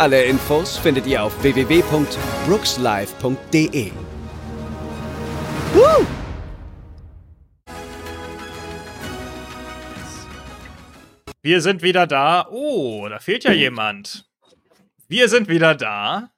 [0.00, 3.92] Alle Infos findet ihr auf www.brookslive.de.
[5.74, 6.06] Woo!
[11.42, 12.48] Wir sind wieder da.
[12.50, 14.26] Oh, da fehlt ja jemand.
[15.06, 16.30] Wir sind wieder da.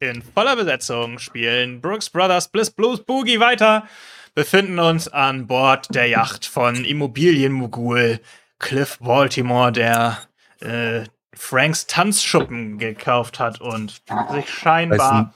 [0.00, 3.86] In voller Besetzung spielen Brooks Brothers Bliss Blues Boogie weiter.
[4.34, 8.18] Befinden uns an Bord der Yacht von Immobilienmogul
[8.58, 10.18] Cliff Baltimore, der
[10.58, 11.04] äh,
[11.38, 14.02] Franks Tanzschuppen gekauft hat und
[14.32, 15.32] sich scheinbar.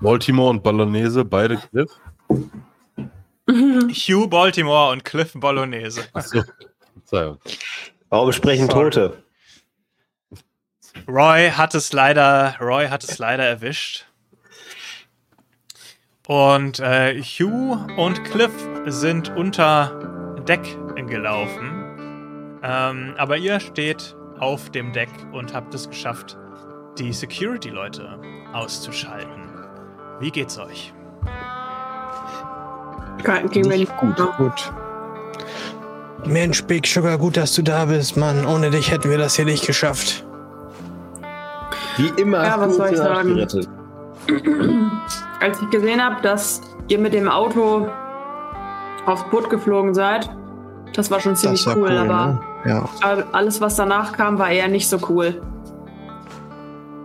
[0.00, 1.90] Baltimore und Bolognese, beide Cliff.
[3.48, 6.02] Hugh Baltimore und Cliff Bolognese.
[6.12, 7.38] Achso.
[8.10, 8.90] Warum sprechen Sorry.
[8.90, 9.22] Tote?
[11.06, 14.06] Roy hat es leider, Roy hat es leider erwischt.
[16.26, 18.52] Und äh, Hugh und Cliff
[18.86, 22.58] sind unter Deck gelaufen.
[22.62, 26.38] Ähm, aber ihr steht auf dem Deck und habt es geschafft,
[26.98, 28.18] die Security-Leute
[28.52, 29.50] auszuschalten.
[30.20, 30.92] Wie geht's euch?
[33.52, 34.16] Nicht gut.
[34.36, 34.72] Gut.
[36.26, 38.44] Mensch, Big Sugar, gut, dass du da bist, Mann.
[38.44, 40.24] Ohne dich hätten wir das hier nicht geschafft.
[41.96, 43.46] Wie immer Ja, was soll ich sagen?
[45.40, 47.88] Als ich gesehen habe, dass ihr mit dem Auto
[49.06, 50.28] aufs Boot geflogen seid,
[50.94, 52.40] das war schon ziemlich das war cool, cool, aber ne?
[52.64, 52.88] Ja.
[53.00, 55.40] aber alles, was danach kam, war eher nicht so cool.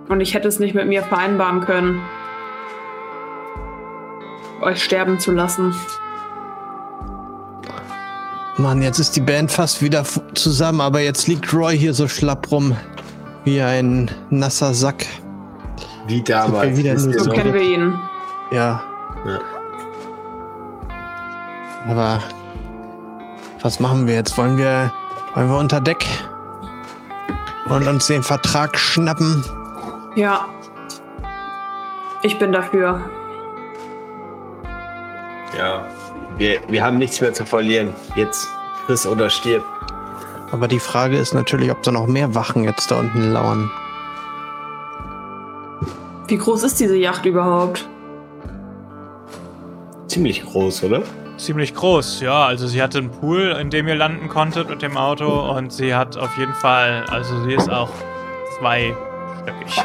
[0.10, 2.02] Und ich hätte es nicht mit mir vereinbaren können,
[4.62, 5.74] euch sterben zu lassen.
[8.58, 10.04] Mann, jetzt ist die Band fast wieder
[10.36, 12.76] zusammen, aber jetzt liegt Roy hier so schlapp rum.
[13.46, 15.06] Wie ein nasser Sack.
[16.08, 16.78] Wie damals.
[16.78, 18.00] Wieder So kennen wir ihn.
[18.52, 18.82] Ja.
[19.26, 19.40] Ja.
[21.90, 22.20] Aber
[23.62, 24.38] was machen wir jetzt?
[24.38, 24.94] Wollen wir,
[25.34, 26.06] wollen wir unter Deck
[27.70, 29.44] und uns den Vertrag schnappen?
[30.16, 30.48] Ja.
[32.22, 33.02] Ich bin dafür.
[35.58, 35.86] Ja.
[36.38, 37.94] Wir, wir haben nichts mehr zu verlieren.
[38.16, 38.48] Jetzt
[38.86, 39.64] friss oder stirb.
[40.52, 43.72] Aber die Frage ist natürlich, ob da noch mehr Wachen jetzt da unten lauern.
[46.28, 47.88] Wie groß ist diese Yacht überhaupt?
[50.08, 51.04] Ziemlich groß, oder?
[51.44, 52.46] Ziemlich groß, ja.
[52.46, 55.94] Also sie hatte einen Pool, in dem ihr landen konntet mit dem Auto und sie
[55.94, 57.90] hat auf jeden Fall, also sie ist auch
[58.58, 59.84] zweistöckig.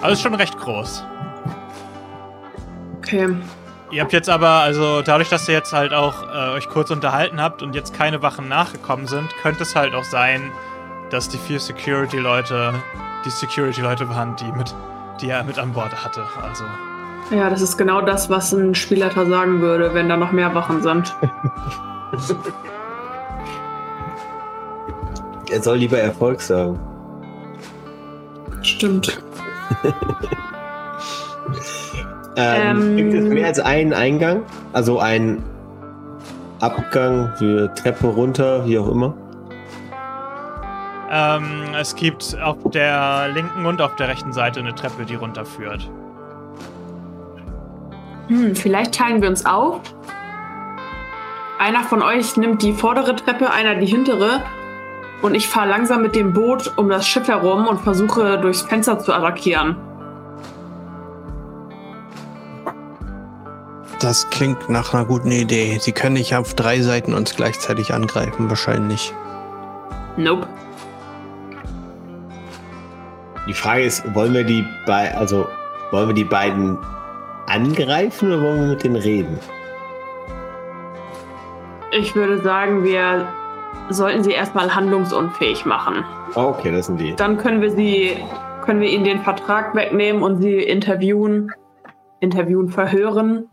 [0.00, 1.04] Also schon recht groß.
[2.98, 3.28] Okay.
[3.92, 7.40] Ihr habt jetzt aber, also dadurch, dass ihr jetzt halt auch äh, euch kurz unterhalten
[7.40, 10.50] habt und jetzt keine Wachen nachgekommen sind, könnte es halt auch sein,
[11.10, 12.74] dass die vier Security-Leute
[13.24, 14.74] die Security-Leute waren, die mit,
[15.20, 16.24] die er mit an Bord hatte.
[16.42, 16.64] Also
[17.30, 20.82] Ja, das ist genau das, was ein Spielleiter sagen würde, wenn da noch mehr Wachen
[20.82, 21.14] sind.
[25.50, 26.78] Er soll lieber Erfolg sagen.
[28.62, 29.22] Stimmt.
[32.34, 32.96] Ähm, Ähm.
[32.96, 34.42] gibt es mehr als einen Eingang?
[34.72, 35.42] Also einen
[36.60, 39.12] Abgang für Treppe runter, wie auch immer?
[41.10, 45.90] ähm, es gibt auf der linken und auf der rechten Seite eine Treppe, die runterführt.
[48.32, 49.82] Hm, vielleicht teilen wir uns auf.
[51.58, 54.42] Einer von euch nimmt die vordere Treppe, einer die hintere.
[55.20, 58.98] Und ich fahre langsam mit dem Boot um das Schiff herum und versuche durchs Fenster
[58.98, 59.76] zu attackieren.
[64.00, 65.78] Das klingt nach einer guten Idee.
[65.78, 69.12] Sie können nicht auf drei Seiten uns gleichzeitig angreifen, wahrscheinlich.
[70.16, 70.48] Nope.
[73.46, 75.46] Die Frage ist, wollen wir die bei, also
[75.90, 76.78] wollen wir die beiden
[77.52, 79.38] angreifen oder wollen wir mit denen reden?
[81.92, 83.28] Ich würde sagen, wir
[83.90, 86.04] sollten sie erstmal handlungsunfähig machen.
[86.34, 87.14] Okay, das sind die.
[87.14, 88.16] Dann können wir sie,
[88.64, 91.52] können wir ihnen den Vertrag wegnehmen und sie interviewen,
[92.20, 93.48] interviewen, verhören.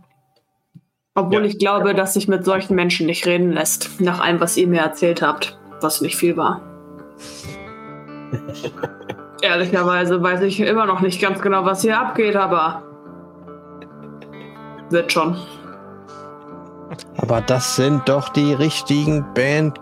[1.16, 1.48] Obwohl Ja.
[1.48, 4.80] ich glaube, dass sich mit solchen Menschen nicht reden lässt, nach allem, was ihr mir
[4.82, 6.62] erzählt habt, was nicht viel war.
[9.42, 12.84] Ehrlicherweise weiß ich immer noch nicht ganz genau, was hier abgeht, aber
[14.92, 15.36] wird schon.
[17.18, 19.80] Aber das sind doch die richtigen Band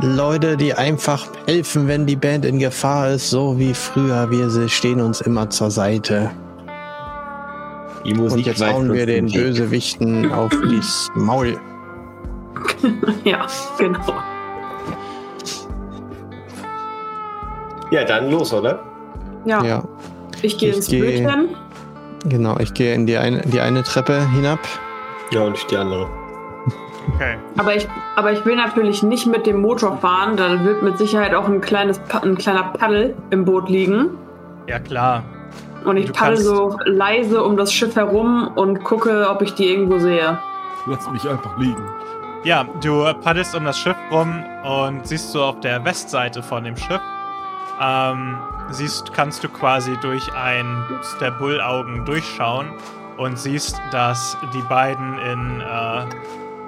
[0.00, 4.28] Leute, die einfach helfen, wenn die Band in Gefahr ist, so wie früher.
[4.30, 6.30] Wir stehen uns immer zur Seite.
[8.04, 9.34] Die Musik Und jetzt hauen wir den Weg.
[9.34, 11.56] Bösewichten auf das Maul.
[13.24, 13.46] Ja,
[13.78, 13.98] genau.
[17.90, 18.80] Ja, dann los, oder?
[19.44, 19.84] Ja, Ja,
[20.42, 21.48] ich gehe ins geh- Bötchen.
[22.24, 22.58] Genau.
[22.58, 24.58] Ich gehe in die eine, die eine Treppe hinab.
[25.30, 26.08] Ja, und ich die andere.
[27.14, 27.36] Okay.
[27.58, 27.86] Aber ich,
[28.16, 30.36] aber ich will natürlich nicht mit dem Motor fahren.
[30.36, 34.10] Da wird mit Sicherheit auch ein, kleines, ein kleiner Paddel im Boot liegen.
[34.66, 35.22] Ja, klar.
[35.84, 39.54] Und ich Du paddel kannst- so leise um das Schiff herum und gucke, ob ich
[39.54, 40.38] die irgendwo sehe.
[40.86, 41.82] Lass mich einfach liegen.
[42.44, 46.76] Ja, du paddelst um das Schiff rum und siehst so auf der Westseite von dem
[46.76, 47.00] Schiff,
[47.80, 48.38] ähm,
[48.70, 50.84] siehst, kannst du quasi durch ein
[51.20, 52.72] der Bullaugen durchschauen
[53.16, 56.06] und siehst, dass die beiden in, äh,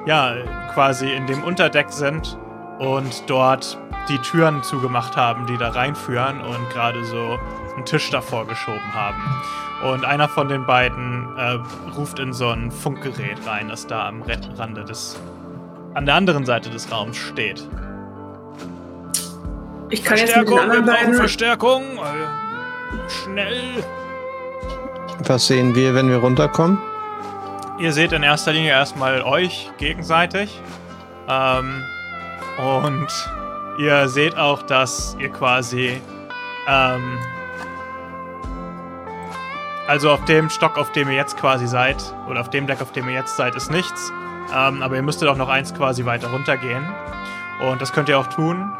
[0.06, 0.34] ja,
[0.72, 2.38] quasi in dem Unterdeck sind
[2.78, 7.38] und dort die Türen zugemacht haben, die da reinführen und gerade so
[7.74, 9.22] einen Tisch davor geschoben haben.
[9.90, 11.58] Und einer von den beiden äh,
[11.96, 14.22] ruft in so ein Funkgerät rein, das da am
[14.56, 15.20] Rande des
[15.94, 17.66] an der anderen Seite des Raums steht.
[19.88, 21.14] Ich kann jetzt mit den anderen beiden.
[21.14, 21.82] Verstärkung.
[21.98, 23.84] Äh, schnell.
[25.20, 26.78] Was sehen wir, wenn wir runterkommen?
[27.78, 30.60] Ihr seht in erster Linie erstmal euch gegenseitig.
[31.28, 31.82] Ähm,
[32.58, 33.08] und
[33.78, 36.00] ihr seht auch, dass ihr quasi.
[36.66, 37.18] Ähm,
[39.86, 41.96] also auf dem Stock, auf dem ihr jetzt quasi seid,
[42.28, 44.12] oder auf dem Deck, auf dem ihr jetzt seid, ist nichts.
[44.52, 46.84] Ähm, aber ihr müsstet auch noch eins quasi weiter runtergehen.
[47.68, 48.72] Und das könnt ihr auch tun.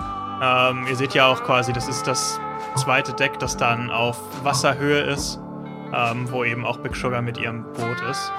[0.42, 2.40] Ähm, ihr seht ja auch quasi, das ist das
[2.76, 5.40] zweite Deck, das dann auf Wasserhöhe ist,
[5.94, 8.32] ähm, wo eben auch Big Sugar mit ihrem Boot ist.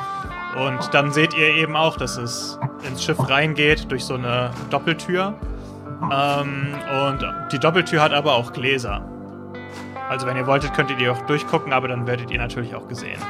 [0.56, 5.34] Und dann seht ihr eben auch, dass es ins Schiff reingeht durch so eine Doppeltür.
[6.12, 9.02] Ähm, und die Doppeltür hat aber auch Gläser.
[10.10, 13.22] Also wenn ihr wolltet, könntet ihr auch durchgucken, aber dann werdet ihr natürlich auch gesehen.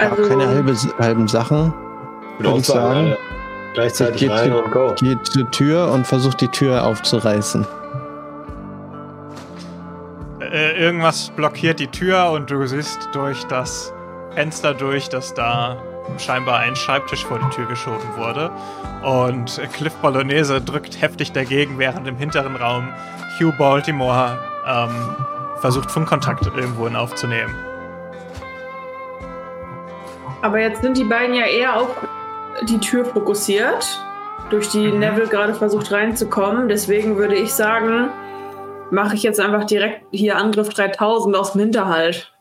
[0.00, 1.72] Ja, Also, keine halbe, halben Sachen.
[2.38, 2.96] Würde Würde ich sagen.
[2.96, 3.18] alle
[3.76, 4.94] Gleichzeitig Geht rein und go.
[4.94, 7.66] Geht zur Tür und versucht die Tür aufzureißen.
[10.40, 13.92] Äh, irgendwas blockiert die Tür und du siehst durch das
[14.34, 15.76] Fenster durch, dass da
[16.16, 18.50] scheinbar ein Schreibtisch vor die Tür geschoben wurde.
[19.02, 22.88] Und Cliff Bolognese drückt heftig dagegen, während im hinteren Raum
[23.38, 25.16] Hugh Baltimore ähm,
[25.60, 27.54] versucht, Funkkontakt irgendwohin aufzunehmen.
[30.42, 31.88] Aber jetzt sind die beiden ja eher auf
[32.68, 34.00] die Tür fokussiert,
[34.50, 34.98] durch die Mhm.
[35.00, 36.68] Neville gerade versucht reinzukommen.
[36.68, 38.10] Deswegen würde ich sagen,
[38.90, 42.32] mache ich jetzt einfach direkt hier Angriff 3000 aus dem Hinterhalt.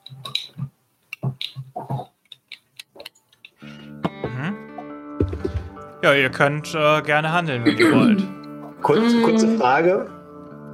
[3.63, 4.56] Mhm.
[6.03, 8.24] Ja, ihr könnt äh, gerne handeln, wenn ihr wollt.
[8.81, 10.06] Kurz, kurze Frage.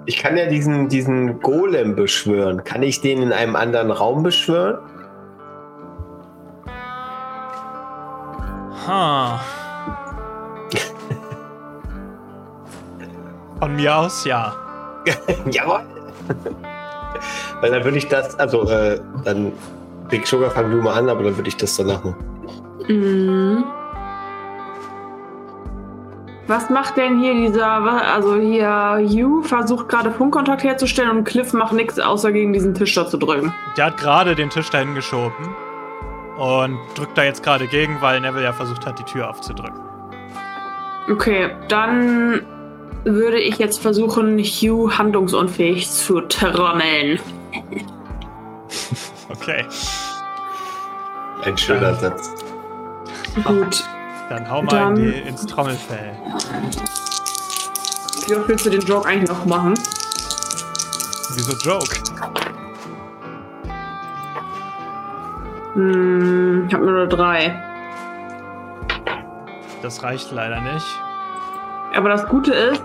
[0.06, 2.64] Ich kann ja diesen, diesen Golem beschwören.
[2.66, 4.80] Kann ich den in einem anderen Raum beschwören?
[8.88, 9.40] Ha.
[13.60, 14.56] Von mir aus ja.
[15.52, 15.82] Jawohl.
[17.60, 19.52] Weil dann würde ich das, also äh, dann
[20.10, 22.16] Big Sugar fangen wir mal an, aber dann würde ich das danach machen.
[22.88, 23.64] Mhm.
[26.48, 31.74] Was macht denn hier dieser, also hier Hugh versucht gerade Funkkontakt herzustellen und Cliff macht
[31.74, 33.54] nichts, außer gegen diesen Tisch da zu drücken.
[33.78, 35.56] Der hat gerade den Tisch dahin geschoben
[36.42, 39.80] und drückt da jetzt gerade gegen, weil Neville ja versucht hat, die Tür aufzudrücken.
[41.10, 42.42] Okay, dann
[43.04, 47.20] würde ich jetzt versuchen, Hugh handlungsunfähig zu trommeln.
[49.30, 49.66] Okay,
[51.46, 52.32] Ein schöner Satz.
[53.46, 53.84] Gut.
[54.30, 56.12] dann hau mal Dann- in die, ins Trommelfell.
[58.28, 59.74] Wie oft willst du den Joke eigentlich noch machen?
[61.34, 61.96] Wieso Joke?
[65.74, 67.62] Hm, ich habe nur drei.
[69.82, 70.86] Das reicht leider nicht.
[71.96, 72.84] Aber das Gute ist,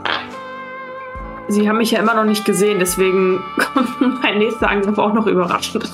[1.48, 5.26] sie haben mich ja immer noch nicht gesehen, deswegen kommt mein nächster Angriff auch noch
[5.26, 5.88] überraschend.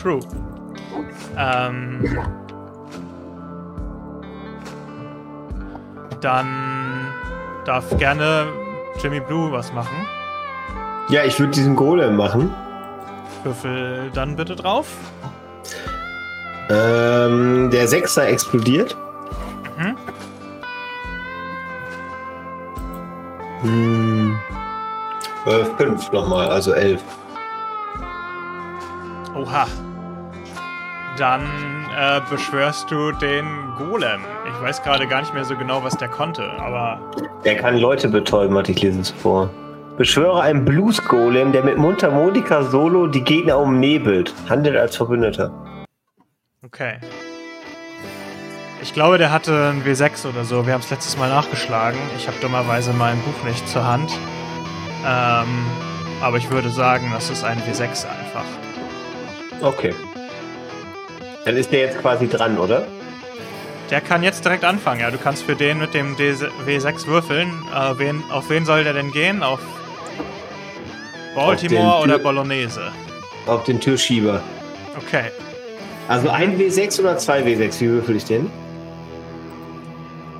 [0.00, 0.20] True.
[1.36, 2.18] Ähm.
[6.20, 6.46] Dann
[7.64, 8.46] darf gerne
[9.02, 10.06] Jimmy Blue was machen.
[11.08, 12.54] Ja, ich würde diesen Golem machen.
[13.44, 14.86] Würfel dann bitte drauf.
[16.70, 18.96] Ähm, der Sechser explodiert.
[19.76, 19.96] Mhm.
[23.62, 24.38] Hm.
[25.46, 27.02] Äh, fünf nochmal, also elf.
[29.34, 29.66] Oha.
[31.18, 31.42] Dann
[31.98, 34.20] äh, beschwörst du den Golem.
[34.48, 37.00] Ich weiß gerade gar nicht mehr so genau, was der konnte, aber
[37.44, 39.50] Der kann Leute betäuben, hatte ich lesen zuvor.
[39.96, 44.34] Beschwöre einen Blues-Golem, der mit Mundharmonika Solo die Gegner umnebelt.
[44.48, 45.52] Handelt als Verbündeter.
[46.64, 46.98] okay.
[48.82, 50.66] Ich glaube, der hatte ein W6 oder so.
[50.66, 51.98] Wir haben es letztes Mal nachgeschlagen.
[52.16, 54.10] Ich habe dummerweise mein Buch nicht zur Hand.
[55.06, 55.66] Ähm,
[56.22, 58.44] aber ich würde sagen, das ist ein W6 einfach.
[59.60, 59.94] Okay.
[61.44, 62.86] Dann ist der jetzt quasi dran, oder?
[63.90, 65.10] Der kann jetzt direkt anfangen, ja.
[65.10, 67.50] Du kannst für den mit dem D W6 würfeln.
[67.74, 69.42] Äh, wen, auf wen soll der denn gehen?
[69.42, 69.60] Auf
[71.34, 72.82] Baltimore oder Bolognese?
[73.46, 74.40] Auf den Türschieber.
[74.96, 75.24] Okay.
[76.08, 77.80] Also ein W6 oder zwei W6?
[77.80, 78.50] Wie würfel ich den?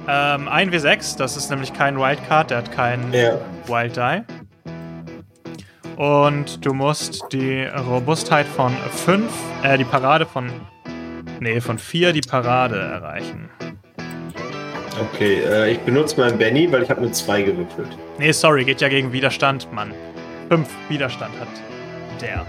[0.08, 3.38] Ähm, ein W6, das ist nämlich kein Wildcard, der hat keinen Ja.
[3.66, 4.22] Wild Die.
[5.96, 8.72] Und du musst die Robustheit von
[9.06, 9.30] 5,
[9.62, 10.50] äh, die Parade von.
[11.38, 13.48] Nee, von 4 die Parade erreichen.
[15.14, 17.88] Okay, äh, ich benutze meinen Benny, weil ich habe eine 2 gewürfelt.
[18.18, 19.92] Nee, sorry, geht ja gegen Widerstand, Mann.
[20.50, 21.48] 5 Widerstand hat
[22.20, 22.44] der.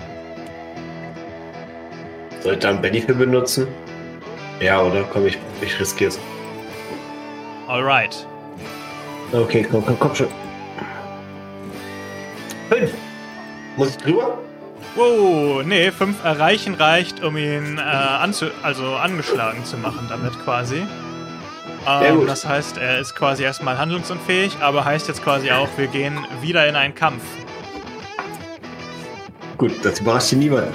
[2.39, 3.67] Soll ich da einen Benny für benutzen?
[4.59, 5.03] Ja, oder?
[5.03, 6.19] Komm, ich, ich riskiere es.
[7.67, 8.25] Alright.
[9.31, 10.27] Okay, komm, komm, komm schon.
[12.69, 12.91] Fünf.
[13.77, 14.39] Muss ich drüber?
[14.95, 20.81] Wow, nee, 5 erreichen reicht, um ihn äh, anzu also angeschlagen zu machen, damit quasi.
[21.87, 26.17] Ähm, das heißt, er ist quasi erstmal handlungsunfähig, aber heißt jetzt quasi auch, wir gehen
[26.41, 27.23] wieder in einen Kampf.
[29.61, 30.73] Gut, das überrascht hier niemand.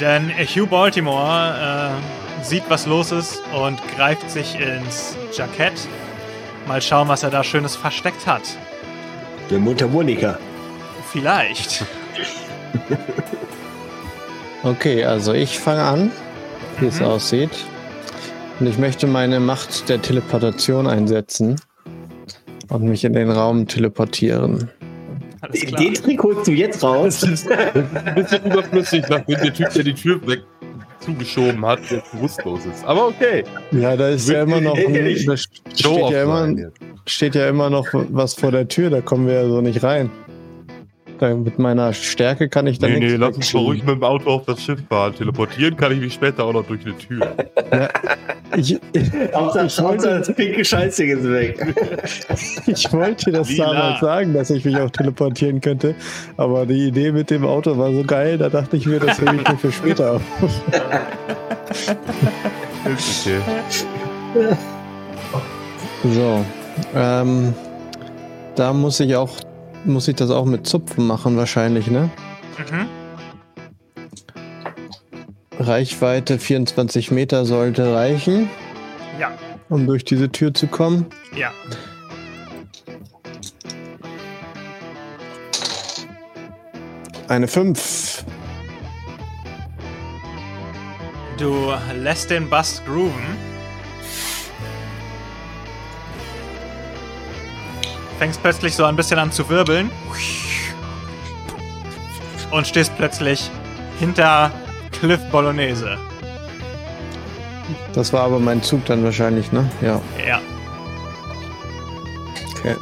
[0.00, 1.90] Denn Hugh Baltimore
[2.40, 5.74] äh, sieht, was los ist und greift sich ins Jackett.
[6.66, 8.40] Mal schauen, was er da Schönes versteckt hat.
[9.50, 10.38] Der Mundharmonika.
[11.12, 11.84] Vielleicht.
[14.62, 16.12] Okay, also ich fange an,
[16.80, 17.06] wie es Mhm.
[17.06, 17.50] aussieht.
[18.60, 21.56] Und ich möchte meine Macht der Teleportation einsetzen
[22.70, 24.70] und mich in den Raum teleportieren.
[25.52, 27.20] Den Trick holst du jetzt raus.
[27.20, 30.42] Das ist ein bisschen überflüssig, nachdem der Typ, der die Tür weg
[31.00, 32.84] zugeschoben hat, jetzt bewusstlos ist.
[32.84, 33.44] Aber okay.
[33.72, 34.94] Ja, da ist ja immer noch, ein,
[35.26, 36.54] da steht ja, immer,
[37.06, 40.10] steht ja immer noch was vor der Tür, da kommen wir ja so nicht rein.
[41.20, 44.44] Mit meiner Stärke kann ich da Nee, nee, lass uns ruhig mit dem Auto auf
[44.46, 45.14] das Schiff fahren.
[45.14, 47.34] Teleportieren kann ich mich später auch noch durch eine Tür.
[48.56, 48.74] Ich,
[49.32, 51.74] Hauptsache, Ich wollte- Hauptsache das pinke Scheißding ist weg.
[52.66, 53.72] ich wollte das Lila.
[53.72, 55.94] damals sagen, dass ich mich auch teleportieren könnte,
[56.36, 59.36] aber die Idee mit dem Auto war so geil, da dachte ich mir, das hebe
[59.36, 60.22] ich mir für später auf.
[62.84, 63.40] Okay.
[66.02, 66.44] So,
[66.96, 67.52] ähm,
[68.56, 69.30] da muss ich auch,
[69.84, 72.10] muss ich das auch mit Zupfen machen wahrscheinlich, ne?
[72.58, 72.86] Mhm.
[75.58, 78.48] Reichweite 24 Meter sollte reichen,
[79.18, 79.30] Ja,
[79.68, 81.06] um durch diese Tür zu kommen.
[81.36, 81.50] ja.
[87.28, 88.24] Eine 5.
[91.38, 93.49] Du lässt den Bass grooven.
[98.20, 99.90] Fängst plötzlich so ein bisschen an zu wirbeln.
[102.50, 103.50] Und stehst plötzlich
[103.98, 104.50] hinter
[104.92, 105.96] Cliff Bolognese.
[107.94, 109.70] Das war aber mein Zug dann wahrscheinlich, ne?
[109.80, 110.38] Ja, Ja.
[112.58, 112.76] okay.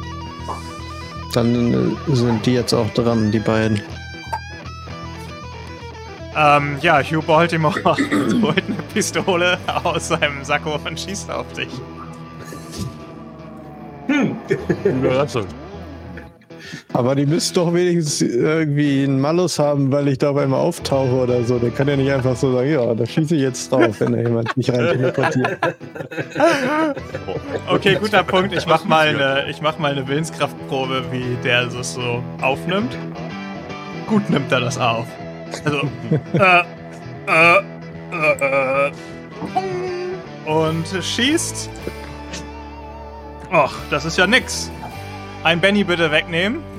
[1.33, 3.81] Dann äh, sind die jetzt auch dran, die beiden.
[6.35, 11.69] Ähm, ja, Hugh Baltimore holt eine Pistole aus seinem Sakko und schießt auf dich.
[14.83, 15.45] Überraschung.
[16.93, 21.11] Aber die müssten doch wenigstens irgendwie einen Malus haben, weil ich da auf einmal auftauche
[21.11, 21.59] oder so.
[21.59, 24.19] Der kann ja nicht einfach so sagen, ja, da schieße ich jetzt drauf, wenn da
[24.19, 25.57] jemand mich rein teleportiert.
[27.67, 28.53] Okay, guter Punkt.
[28.53, 32.97] Ich mach mal eine, ich mach mal eine Willenskraftprobe, wie der das so aufnimmt.
[34.07, 35.05] Gut nimmt er das auf.
[35.63, 35.77] Also,
[36.33, 36.63] äh,
[37.27, 37.61] äh,
[38.11, 38.91] äh, äh,
[40.45, 41.69] und schießt.
[43.51, 44.71] Och, das ist ja nix.
[45.43, 46.63] Ein Benny bitte wegnehmen.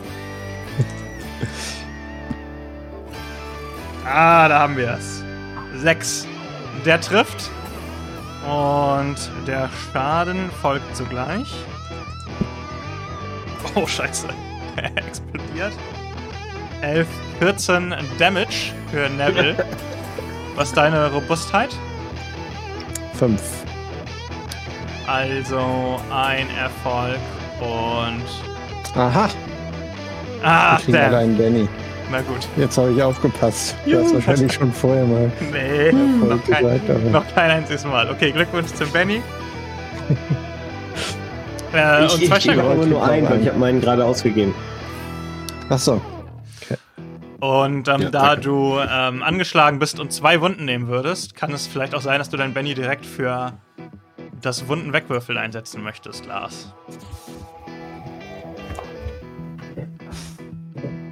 [4.12, 5.22] Ah, da haben wir es.
[5.76, 6.26] Sechs.
[6.84, 7.48] Der trifft.
[8.44, 11.54] Und der Schaden folgt zugleich.
[13.76, 14.26] Oh, scheiße.
[14.76, 15.72] Er explodiert.
[16.80, 17.06] 11,
[17.38, 19.64] 14 Damage für Neville.
[20.56, 21.70] Was ist deine Robustheit?
[23.14, 23.60] 5.
[25.14, 27.19] Also ein Erfolg
[27.61, 28.23] und
[28.97, 29.29] Aha.
[30.43, 31.19] Ah, Wir kriegen alle damn.
[31.21, 31.69] einen Benny.
[32.12, 32.47] Na gut.
[32.57, 33.75] Jetzt habe ich aufgepasst.
[33.87, 34.14] Du hast Juhu.
[34.14, 38.09] wahrscheinlich schon vorher mal Nee, noch kein, gesagt, aber noch kein einziges Mal.
[38.09, 39.21] Okay, Glückwunsch zum Benny.
[41.75, 42.71] äh, ich und ich zwei gebe Steiger.
[42.71, 44.55] aber nur einen, weil ich habe meinen gerade ausgegeben.
[45.71, 46.00] Ach so.
[47.40, 48.40] Und ähm, Ja, da danke.
[48.43, 52.29] du ähm, angeschlagen bist und zwei Wunden nehmen würdest, kann es vielleicht auch sein, dass
[52.31, 53.52] du deinen Benny direkt für
[54.40, 56.73] das Wunden wegwürfeln einsetzen möchtest, Lars.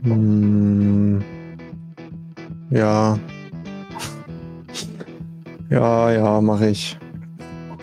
[0.02, 1.22] Hm.
[2.70, 3.18] Ja.
[5.70, 6.98] Ja, ja, mache ich.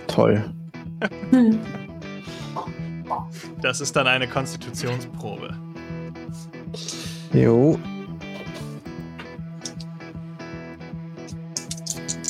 [0.07, 0.43] Toll.
[3.61, 5.55] Das ist dann eine Konstitutionsprobe.
[7.33, 7.79] Jo.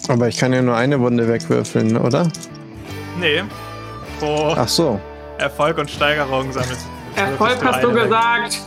[0.08, 2.32] Aber ich kann ja nur eine Wunde wegwürfeln, oder?
[3.20, 3.44] Nee.
[4.20, 5.00] Pro Ach so.
[5.38, 8.60] Erfolg und Steigerung sammelst Erfolg hast du gesagt.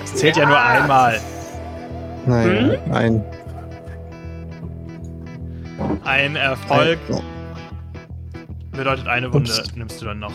[0.00, 1.20] Das zählt ja, nur einmal.
[2.26, 2.92] Nein, Hm?
[2.92, 3.24] ein.
[6.04, 7.20] Ein Erfolg Ein-
[8.72, 9.74] bedeutet eine Wunde Ups.
[9.74, 10.32] nimmst du dann noch.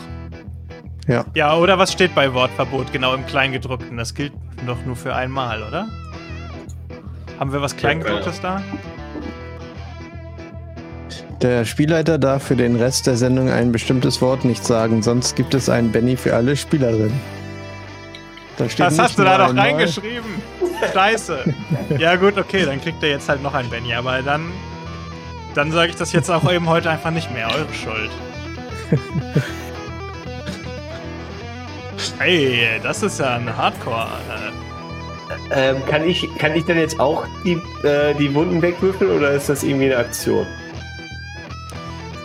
[1.07, 1.25] Ja.
[1.33, 3.97] Ja, oder was steht bei Wortverbot genau im Kleingedruckten?
[3.97, 4.33] Das gilt
[4.67, 5.87] doch nur für einmal, oder?
[7.39, 8.61] Haben wir was Kleingedrucktes da?
[11.41, 15.53] Der Spielleiter darf für den Rest der Sendung ein bestimmtes Wort nicht sagen, sonst gibt
[15.55, 17.19] es einen Benny für alle Spielerinnen.
[18.57, 20.29] Da steht Was hast du da noch reingeschrieben?
[20.93, 21.53] Scheiße.
[21.97, 24.51] ja gut, okay, dann kriegt er jetzt halt noch ein Benny, aber dann
[25.53, 27.47] dann sage ich das jetzt auch eben heute einfach nicht mehr.
[27.47, 28.11] Eure Schuld.
[32.19, 34.07] Hey, das ist ja ein Hardcore.
[34.29, 34.51] Äh,
[35.53, 37.53] Ähm, kann, ich, kann ich dann jetzt auch die,
[37.85, 40.45] äh, die Wunden wegwürfeln oder ist das irgendwie eine Aktion?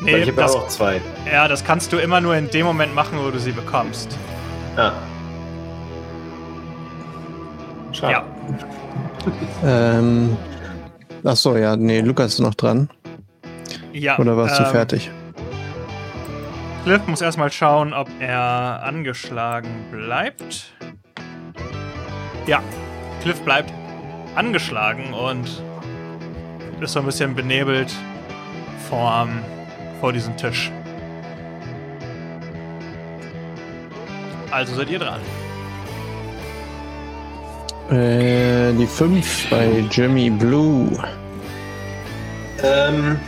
[0.06, 1.00] Nee, ich habe ja das, auch noch zwei.
[1.30, 4.16] ja, das kannst du immer nur in dem Moment machen, wo du sie bekommst.
[4.76, 4.92] Ah.
[7.92, 8.12] Schade.
[8.12, 8.24] Ja.
[9.64, 10.36] Ähm,
[11.24, 12.88] ach so, ja, nee, Lukas ist noch dran.
[13.92, 14.16] Ja.
[14.18, 15.10] Oder warst du ähm, fertig?
[16.84, 20.72] Cliff muss erstmal schauen, ob er angeschlagen bleibt.
[22.46, 22.62] Ja,
[23.22, 23.72] Cliff bleibt
[24.36, 25.60] angeschlagen und
[26.80, 27.92] ist so ein bisschen benebelt
[28.88, 29.26] vor,
[30.00, 30.70] vor diesem Tisch.
[34.50, 35.20] Also seid ihr dran.
[37.90, 40.90] Äh, die 5 bei Jimmy Blue.
[42.62, 43.20] Ähm,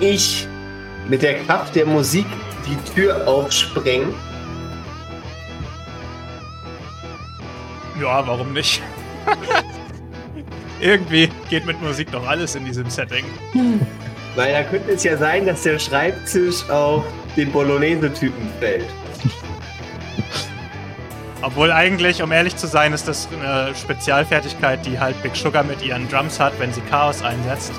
[0.00, 0.46] ich
[1.08, 2.26] mit der Kraft der Musik
[2.66, 4.14] die Tür aufsprengen.
[8.00, 8.80] Ja, warum nicht?
[10.80, 13.24] Irgendwie geht mit Musik doch alles in diesem Setting.
[14.36, 17.04] Weil da könnte es ja sein, dass der Schreibtisch auf
[17.36, 18.86] den Bolognese-Typen fällt.
[21.42, 25.82] Obwohl eigentlich, um ehrlich zu sein, ist das eine Spezialfertigkeit, die halt Big Sugar mit
[25.82, 27.72] ihren Drums hat, wenn sie Chaos einsetzt.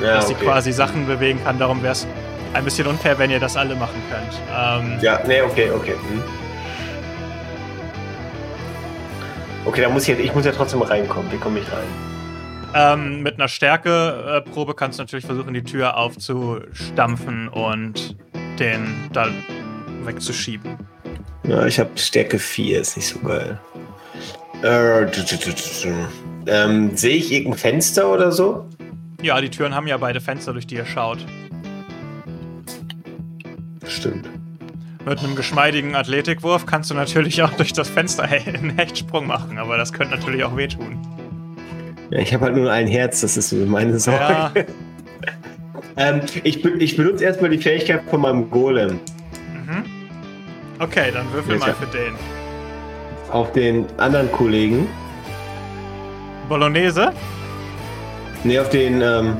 [0.00, 0.44] Ja, dass sie okay.
[0.44, 1.58] quasi Sachen bewegen kann.
[1.58, 2.06] Darum wäre es
[2.52, 4.40] ein bisschen unfair, wenn ihr das alle machen könnt.
[4.54, 5.92] Ähm, Ja, nee, okay, okay.
[5.92, 6.22] Hm.
[9.64, 11.30] Okay, da muss ich, jetzt- ich muss ja trotzdem reinkommen.
[11.32, 12.13] Wie komme ich rein?
[12.74, 18.16] Ähm, mit einer Stärke-Probe kannst du natürlich versuchen, die Tür aufzustampfen und
[18.58, 19.28] den da
[20.02, 20.76] wegzuschieben.
[21.46, 23.58] Ja, ich habe Stärke 4, ist nicht so geil.
[24.62, 25.06] Äh,
[26.46, 28.68] ähm, Sehe ich irgendein Fenster oder so?
[29.22, 31.18] Ja, die Türen haben ja beide Fenster, durch die ihr schaut.
[33.86, 34.28] Stimmt.
[35.04, 39.76] Mit einem geschmeidigen Athletikwurf kannst du natürlich auch durch das Fenster einen Hechtsprung machen, aber
[39.76, 41.13] das könnte natürlich auch wehtun.
[42.10, 44.20] Ja, ich habe halt nur ein Herz, das ist meine Sorge.
[44.20, 44.52] Ja,
[45.96, 48.98] Ähm, ich, ich benutze erstmal die Fähigkeit von meinem Golem
[49.52, 49.84] mhm.
[50.80, 52.14] Okay, dann würfel mal für den.
[53.30, 54.88] auf den anderen Kollegen.
[56.48, 57.12] Bolognese?
[58.42, 59.00] Ne, auf den.
[59.00, 59.36] Ähm,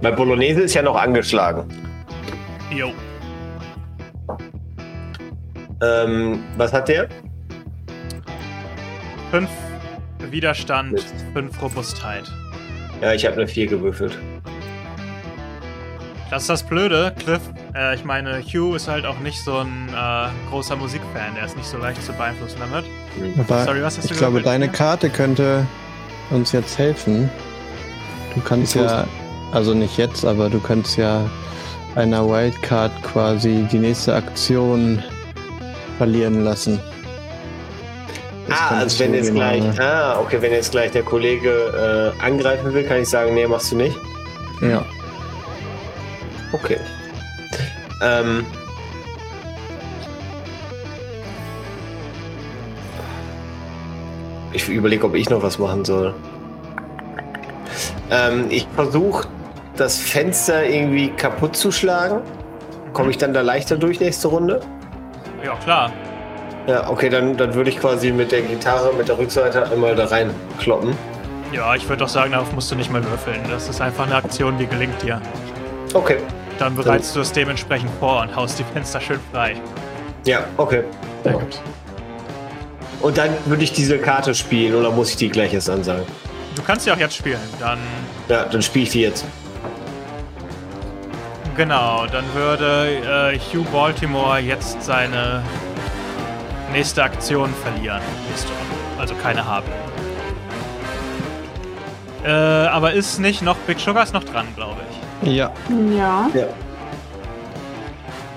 [0.00, 1.64] bei Bolognese ist ja noch angeschlagen.
[2.70, 2.92] Jo.
[5.82, 7.08] Ähm, was hat der?
[9.32, 9.48] 5
[10.32, 11.14] Widerstand, Mist.
[11.32, 12.24] 5 Robustheit.
[13.00, 14.18] Ja, ich habe eine 4 gewürfelt.
[16.30, 17.40] Das ist das Blöde, Cliff.
[17.74, 21.36] Äh, ich meine, Hugh ist halt auch nicht so ein äh, großer Musikfan.
[21.38, 22.84] Er ist nicht so leicht zu beeinflussen damit.
[23.38, 25.66] Aber Sorry, was hast du ich glaube, deine Karte könnte
[26.30, 27.30] uns jetzt helfen.
[28.34, 29.06] Du kannst Ich ja,
[29.52, 31.28] also nicht jetzt, aber du kannst ja
[31.94, 35.02] einer Wildcard quasi die nächste Aktion
[35.96, 36.78] verlieren lassen
[38.50, 42.84] ah, also wenn jetzt gleich, ah, okay, wenn jetzt gleich der Kollege äh, angreifen will,
[42.84, 43.96] kann ich sagen, nee, machst du nicht.
[44.60, 44.84] Ja.
[46.52, 46.78] Okay.
[48.02, 48.46] Ähm.
[54.52, 56.14] Ich überlege, ob ich noch was machen soll.
[58.10, 59.28] Ähm, ich versuche,
[59.76, 62.22] das Fenster irgendwie kaputt zu schlagen.
[62.92, 64.60] Komme ich dann da leichter durch nächste Runde?
[65.44, 65.92] Ja, klar.
[66.68, 70.04] Ja, okay, dann, dann würde ich quasi mit der Gitarre, mit der Rückseite einmal da
[70.04, 70.94] rein kloppen.
[71.50, 73.40] Ja, ich würde doch sagen, darauf musst du nicht mal würfeln.
[73.48, 75.18] Das ist einfach eine Aktion, die gelingt dir.
[75.94, 76.18] Okay.
[76.58, 79.56] Dann bereitest du es dementsprechend vor und haust die Fenster schön frei.
[80.26, 80.84] Ja, okay.
[81.24, 81.58] Sehr gut.
[83.00, 86.04] Und dann würde ich diese Karte spielen oder muss ich die gleich erst ansagen?
[86.54, 87.40] Du kannst sie auch jetzt spielen.
[87.58, 87.78] Dann,
[88.28, 89.24] Ja, dann spiele ich die jetzt.
[91.56, 95.42] genau, dann würde äh, Hugh Baltimore jetzt seine
[96.72, 98.00] nächste Aktion verlieren.
[98.98, 99.66] Also keine haben.
[102.24, 104.80] Äh, aber ist nicht noch Big Sugar ist noch dran, glaube
[105.22, 105.32] ich.
[105.34, 105.52] Ja.
[105.96, 106.28] Ja.
[106.34, 106.46] Ja.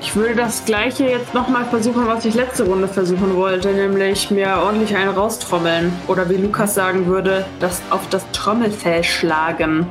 [0.02, 4.58] Ich würde das gleiche jetzt nochmal versuchen, was ich letzte Runde versuchen wollte, nämlich mir
[4.58, 5.94] ordentlich einen raustrommeln.
[6.08, 9.86] Oder wie Lukas sagen würde, das auf das Trommelfell schlagen.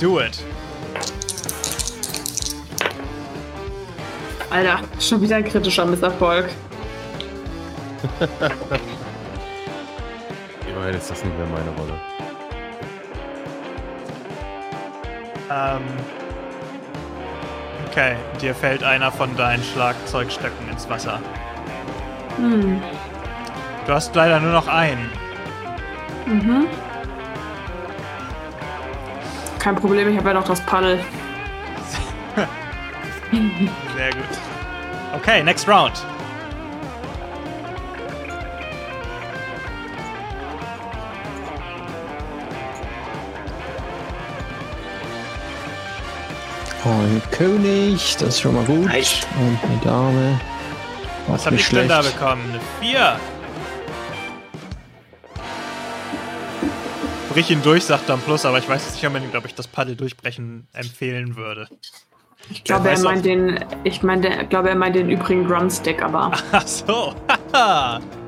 [0.00, 0.38] Do it.
[4.50, 6.48] Alter, schon wieder ein kritischer Misserfolg.
[10.68, 11.94] Immerhin ist das nicht mehr meine Rolle.
[15.50, 15.82] Ähm.
[17.88, 21.20] Okay, dir fällt einer von deinen Schlagzeugstöcken ins Wasser.
[22.36, 22.80] Hm.
[23.86, 25.10] Du hast leider nur noch einen.
[26.26, 26.66] Mhm.
[29.58, 30.98] Kein Problem, ich habe ja noch das Paddel.
[33.96, 34.24] Sehr gut.
[35.14, 35.92] Okay, next round.
[46.84, 48.86] Ein König, das ist schon mal gut.
[48.86, 49.20] Nice.
[49.38, 50.40] Und eine Dame.
[51.28, 52.18] Was Auch hab nicht ich denn da schlecht.
[52.18, 52.42] bekommen?
[52.50, 53.16] Eine 4.
[57.32, 59.66] Brich ihn durch, sagt dann Plus, aber ich weiß jetzt nicht unbedingt, ob ich das
[59.68, 61.68] Paddel durchbrechen empfehlen würde.
[62.50, 66.66] Ich glaube, er meint den, ich meine, glaube, er meint den übrigen Drumstick, aber Ach
[66.66, 67.14] so.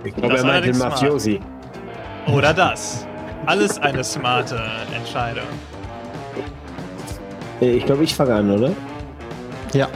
[0.04, 0.92] Ich glaube, er meint den smart.
[0.92, 1.40] Mafiosi.
[2.28, 3.06] Oder das.
[3.46, 4.62] Alles eine smarte
[4.94, 5.44] Entscheidung.
[7.64, 8.70] Äh, Ich glaube, ich fange an, oder?
[9.72, 9.88] Ja.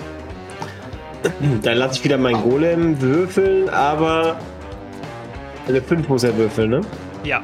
[1.63, 4.37] Dann lasse ich wieder meinen Golem würfeln, aber
[5.69, 6.81] eine 5 muss er würfeln, ne?
[7.25, 7.43] Ja,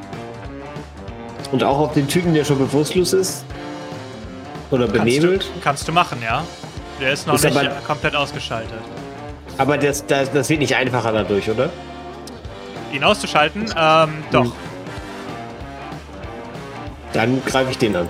[1.51, 3.45] Und auch auf den Typen, der schon bewusstlos ist?
[4.71, 5.51] Oder kannst du, benebelt?
[5.61, 6.43] kannst du machen, ja.
[6.99, 8.79] Der ist noch Ist nicht aber- komplett ausgeschaltet.
[9.57, 11.69] Aber das, das, das wird nicht einfacher dadurch, oder?
[12.91, 13.65] Ihn auszuschalten?
[13.77, 14.51] Ähm, doch.
[17.13, 18.09] Dann greife ich den an.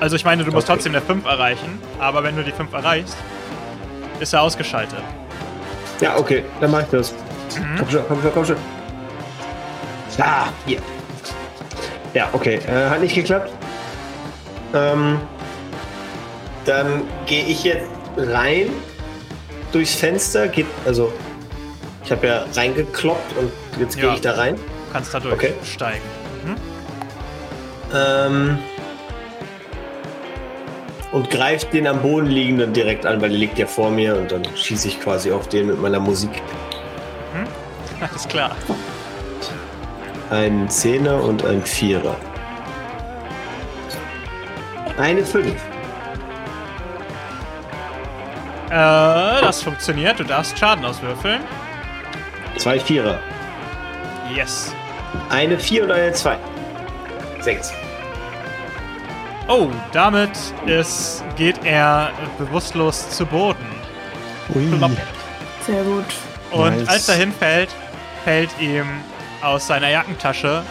[0.00, 0.76] Also ich meine, du musst Okay.
[0.76, 3.16] trotzdem eine 5 erreichen, aber wenn du die 5 erreichst,
[4.18, 4.98] ist er ausgeschaltet.
[6.00, 7.12] Ja, okay, dann mach ich das.
[7.56, 7.76] Mhm.
[7.78, 8.56] Komm schon, komm schon, komm schon.
[10.18, 10.78] Ah, hier.
[12.14, 13.50] Ja, okay, äh, hat nicht geklappt.
[14.74, 15.20] Ähm,
[16.64, 18.70] dann gehe ich jetzt rein
[19.72, 20.48] durchs Fenster.
[20.48, 21.12] Geht, also,
[22.04, 24.14] ich habe ja reingekloppt und jetzt gehe Ja.
[24.14, 24.56] ich da rein.
[24.56, 25.52] Du kannst da Okay.
[25.58, 26.02] durchsteigen.
[26.44, 26.56] Mhm.
[27.94, 28.58] Ähm,
[31.12, 34.30] und greife den am Boden liegenden direkt an, weil der liegt ja vor mir und
[34.32, 36.30] dann schieße ich quasi auf den mit meiner Musik.
[38.00, 38.56] Alles klar.
[40.30, 42.16] Ein Zehner und ein Vierer.
[44.96, 45.54] Eine Fünf.
[48.70, 50.20] Äh, das funktioniert.
[50.20, 51.40] Du darfst Schaden auswürfeln.
[52.56, 53.18] Zwei Vierer.
[54.34, 54.72] Yes.
[55.28, 56.36] Eine Vier und eine Zwei.
[57.40, 57.72] Sechs.
[59.52, 60.30] Oh, damit
[60.66, 63.66] ist, geht er bewusstlos zu Boden.
[64.54, 64.64] Ui.
[64.78, 64.92] Plopp.
[65.66, 66.04] sehr gut.
[66.52, 66.88] Und Nice.
[66.88, 67.68] als er hinfällt,
[68.22, 68.86] fällt ihm
[69.42, 70.62] aus seiner Jackentasche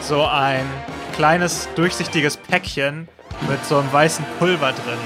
[0.00, 0.64] so ein
[1.14, 3.06] kleines, durchsichtiges Päckchen
[3.48, 4.98] mit so einem weißen Pulver drin.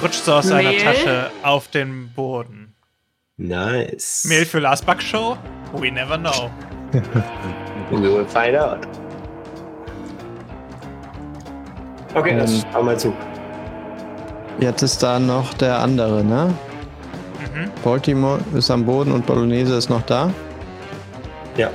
[0.00, 0.80] Rutscht so aus seiner Mehl?
[0.82, 2.76] Tasche auf den Boden.
[3.38, 4.24] Nice.
[4.28, 5.36] Mehl für Last Buck Show?
[5.72, 6.48] We never know.
[7.90, 8.86] We will find out.
[12.16, 12.72] Okay, das Ähm.
[12.72, 13.14] war mein Zug.
[14.58, 16.54] Jetzt ist da noch der andere, ne?
[17.54, 17.70] Mhm.
[17.84, 20.30] Baltimore ist am Boden und Bolognese ist noch da.
[21.58, 21.68] Ja.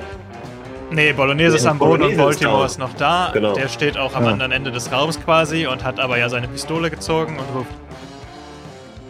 [0.90, 2.66] Nee, Bolognese ist am Boden und Bolognese ist Baltimore down.
[2.66, 3.30] ist noch da.
[3.34, 3.54] Genau.
[3.54, 4.32] Der steht auch am Ah.
[4.32, 7.72] anderen Ende des Raums quasi und hat aber ja seine Pistole gezogen und ruft: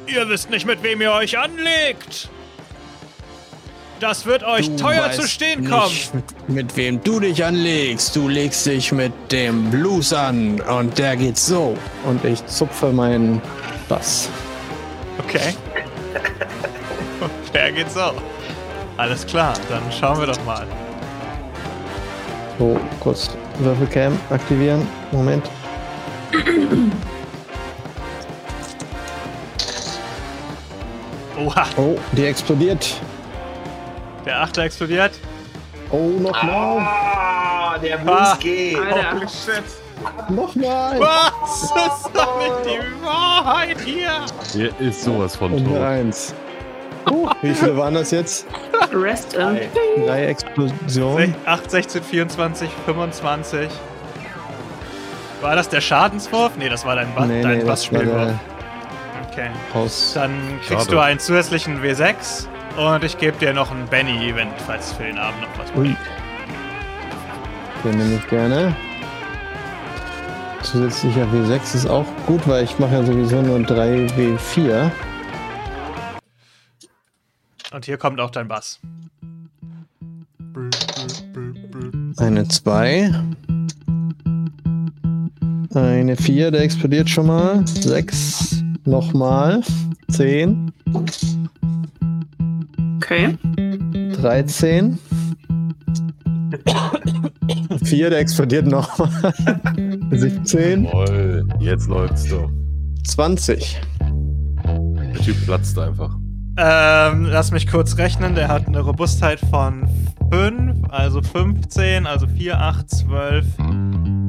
[0.07, 2.29] Ihr wisst nicht, mit wem ihr euch anlegt!
[4.01, 5.93] Das wird euch Du teuer weißt zu stehen nicht, kommen!
[6.47, 8.15] Mit, mit wem du dich anlegst.
[8.15, 11.77] Du legst dich mit dem Blues an und der geht so.
[12.03, 13.39] Und ich zupfe meinen
[13.87, 14.27] Bass.
[15.19, 15.53] Okay.
[17.53, 18.11] Der geht so.
[18.97, 20.65] Alles klar, dann schauen wir doch mal.
[22.57, 24.87] So, kurz Würfelcam aktivieren.
[25.11, 25.45] Moment.
[31.37, 32.99] Oha, Oh, die explodiert.
[34.25, 35.11] Der Achter explodiert.
[35.91, 36.79] Oh, nochmal.
[36.79, 38.03] Ah, der Ah.
[38.29, 38.79] muss gehen.
[38.81, 39.11] Alter.
[39.13, 39.63] Holy shit.
[40.29, 40.99] Nochmal.
[40.99, 41.73] Was?
[41.75, 44.11] Das ist doch nicht die Wahrheit hier.
[44.55, 45.77] Der ist sowas von Und tot.
[45.81, 46.33] Eins.
[47.11, 48.45] Oh, wie viele waren das jetzt?
[48.93, 49.59] Rest in.
[50.05, 51.35] Drei Explosionen.
[51.45, 53.69] 8, 16, 24, 25.
[55.41, 56.51] War das der Schadenswurf?
[56.57, 58.33] Nee, das war dein, Ba- Nee, dein nee, Bassspielwurf.
[59.31, 59.49] Okay.
[60.13, 60.91] Dann kriegst Schade.
[60.91, 65.41] du einen zusätzlichen W6 und ich gebe dir noch ein Benny-Event, falls für den Abend
[65.41, 65.95] noch was Ui.
[67.83, 68.75] Den nehme ich gerne.
[70.63, 74.91] Zusätzlicher W6 ist auch gut, weil ich mache ja sowieso nur 3 W4.
[77.73, 78.79] Und hier kommt auch dein Bass.
[82.17, 83.11] Eine 2.
[85.73, 87.65] Eine 4, der explodiert schon mal.
[87.65, 88.63] 6.
[88.85, 89.61] Nochmal.
[90.11, 90.71] 10.
[93.11, 93.37] Okay.
[94.21, 94.97] 13.
[97.83, 99.33] 4, der explodiert nochmal.
[100.11, 100.85] 17.
[100.85, 102.49] Jawohl, jetzt läuft's doch.
[103.05, 103.81] 20.
[103.99, 106.15] Der Typ platzt einfach.
[106.55, 108.33] Ähm, lass mich kurz rechnen.
[108.33, 109.85] Der hat eine Robustheit von
[110.31, 113.45] 5, also 15, also 4, 8, 12.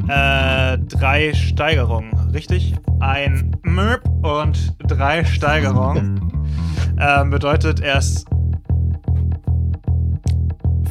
[0.09, 2.75] Äh, drei Steigerungen, richtig?
[2.99, 6.21] Ein Möb und drei Steigerungen.
[6.99, 8.27] ähm, bedeutet, er ist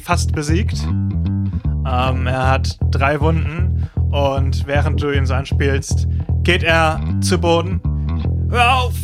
[0.02, 0.84] fast besiegt.
[0.84, 6.08] Ähm, er hat drei Wunden und während du ihn so anspielst,
[6.44, 7.82] geht er zu Boden.
[8.50, 8.96] Hör auf!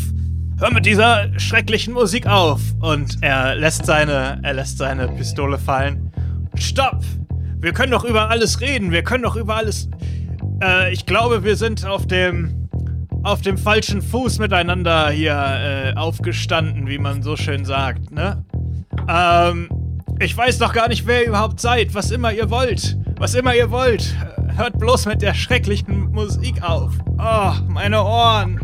[0.60, 2.62] Hör mit dieser schrecklichen Musik auf!
[2.81, 6.12] Und er lässt seine, er lässt seine Pistole fallen.
[6.55, 7.03] Stopp!
[7.60, 8.91] Wir können doch über alles reden.
[8.91, 9.89] Wir können doch über alles.
[10.62, 12.67] Äh, ich glaube, wir sind auf dem
[13.23, 18.45] auf dem falschen Fuß miteinander hier äh, aufgestanden, wie man so schön sagt, ne?
[19.10, 19.67] Ähm,
[20.19, 22.97] ich weiß doch gar nicht, wer ihr überhaupt seid, was immer ihr wollt.
[23.17, 24.15] Was immer ihr wollt.
[24.56, 26.93] Hört bloß mit der schrecklichen Musik auf.
[27.19, 28.60] Oh, meine Ohren.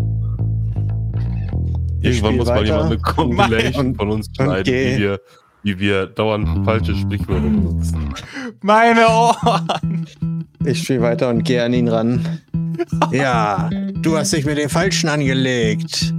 [2.02, 2.66] Ich Irgendwann muss mal weiter.
[2.66, 4.96] jemand eine Compilation von uns schneiden, geh.
[4.96, 5.20] wie wir,
[5.64, 8.14] wie wir dauernd falsche Sprichwörter benutzen.
[8.62, 10.46] Meine Ohren.
[10.66, 12.40] Ich spiele weiter und gehe an ihn ran.
[13.12, 13.70] Ja,
[14.02, 16.14] du hast dich mit dem Falschen angelegt.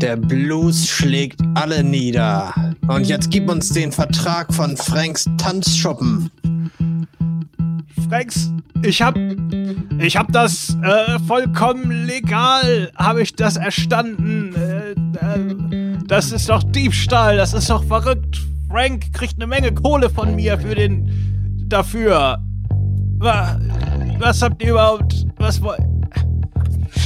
[0.00, 2.52] Der Blues schlägt alle nieder.
[2.88, 6.30] Und jetzt gib uns den Vertrag von Franks Tanzschuppen.
[8.08, 8.50] Franks,
[8.82, 9.16] ich hab.
[10.00, 14.54] Ich hab das äh, vollkommen legal, habe ich das erstanden.
[14.54, 18.40] Äh, äh, das ist doch Diebstahl, das ist doch verrückt.
[18.70, 21.66] Frank kriegt eine Menge Kohle von mir für den.
[21.68, 22.38] dafür.
[23.18, 23.58] Wa-
[24.18, 25.26] Was habt ihr überhaupt.
[25.36, 25.80] Was wollt.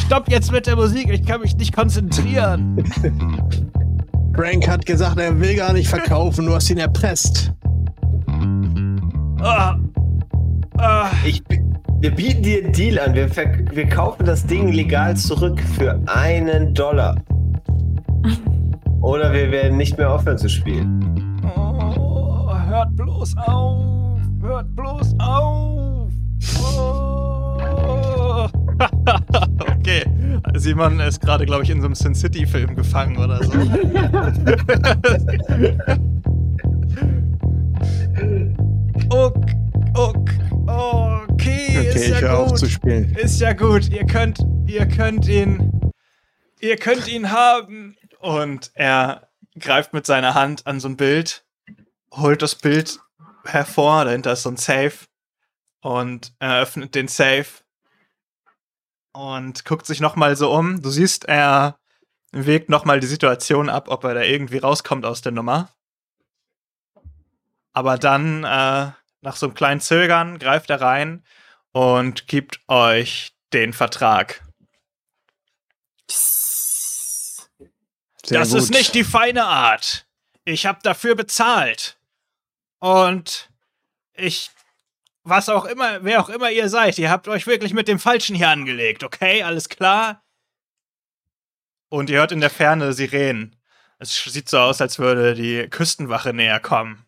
[0.07, 2.77] Stopp jetzt mit der Musik, ich kann mich nicht konzentrieren.
[4.35, 7.53] Frank hat gesagt, er will gar nicht verkaufen, du hast ihn erpresst.
[9.41, 9.77] Ah.
[10.79, 11.11] Ah.
[11.25, 11.43] Ich,
[12.01, 13.15] wir bieten dir einen Deal an.
[13.15, 13.29] Wir,
[13.73, 17.17] wir kaufen das Ding legal zurück für einen Dollar.
[19.01, 21.41] Oder wir werden nicht mehr aufhören zu spielen.
[21.45, 24.21] Oh, hört bloß auf!
[24.41, 26.11] Hört bloß auf!
[26.65, 27.43] Oh.
[29.79, 30.05] okay,
[30.55, 33.53] Simon ist gerade, glaube ich, in so einem Sin City-Film gefangen oder so.
[39.11, 39.47] ok,
[39.95, 40.31] ok,
[40.67, 42.59] okay, ist Okay, ich ja auf gut.
[42.59, 43.15] zu spielen.
[43.17, 45.71] Ist ja gut, ihr könnt, ihr könnt ihn,
[46.61, 47.97] ihr könnt ihn haben.
[48.21, 49.29] Und er
[49.59, 51.45] greift mit seiner Hand an so ein Bild,
[52.13, 53.01] holt das Bild
[53.45, 54.93] hervor, dahinter ist so ein Safe
[55.81, 57.47] und er öffnet den Safe
[59.13, 60.83] und guckt sich nochmal so um.
[60.83, 61.79] Du siehst, er
[62.33, 65.71] wägt nochmal die Situation ab, ob er da irgendwie rauskommt aus der Nummer.
[67.73, 71.25] Aber dann, äh, nach so einem kleinen Zögern, greift er rein
[71.73, 74.43] und gibt euch den Vertrag.
[78.25, 78.59] Sehr das gut.
[78.59, 80.07] ist nicht die feine Art.
[80.45, 81.99] Ich habe dafür bezahlt.
[82.79, 83.51] Und
[84.15, 84.51] ich,
[85.25, 88.35] was auch immer, wer auch immer ihr seid, ihr habt euch wirklich mit dem Falschen
[88.37, 89.43] hier angelegt, okay?
[89.43, 90.23] Alles klar?
[91.89, 93.57] Und ihr hört in der Ferne Sirenen.
[93.99, 97.05] Es sieht so aus, als würde die Küstenwache näher kommen.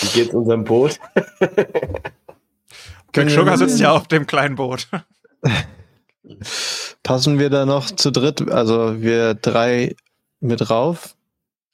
[0.00, 0.98] Wie geht's unserem Boot?
[3.12, 4.88] Wir- Sugar sitzt ja auf dem kleinen Boot.
[7.02, 9.94] Passen wir da noch zu dritt, also wir drei
[10.40, 11.16] mit rauf?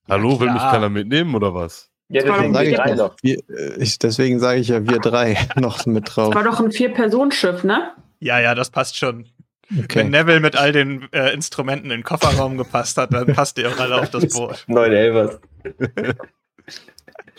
[0.08, 1.90] Hallo, will mich keiner mitnehmen oder was?
[2.12, 2.96] Ja, Das deswegen doch Sag wir ich drei doch.
[3.10, 3.16] noch.
[3.22, 6.34] Wir, äh, ich, deswegen sage ich ja wir drei noch mit drauf.
[6.34, 7.92] War doch ein Vier-Personen-Schiff, ne?
[8.20, 9.26] Ja, ja, das passt schon.
[9.70, 10.04] Wenn Okay.
[10.04, 13.78] Neville mit all den äh, Instrumenten in den Kofferraum gepasst hat, dann passt ihr auch
[13.78, 14.64] alle auf das Boot.
[14.66, 15.40] 9 Elvers.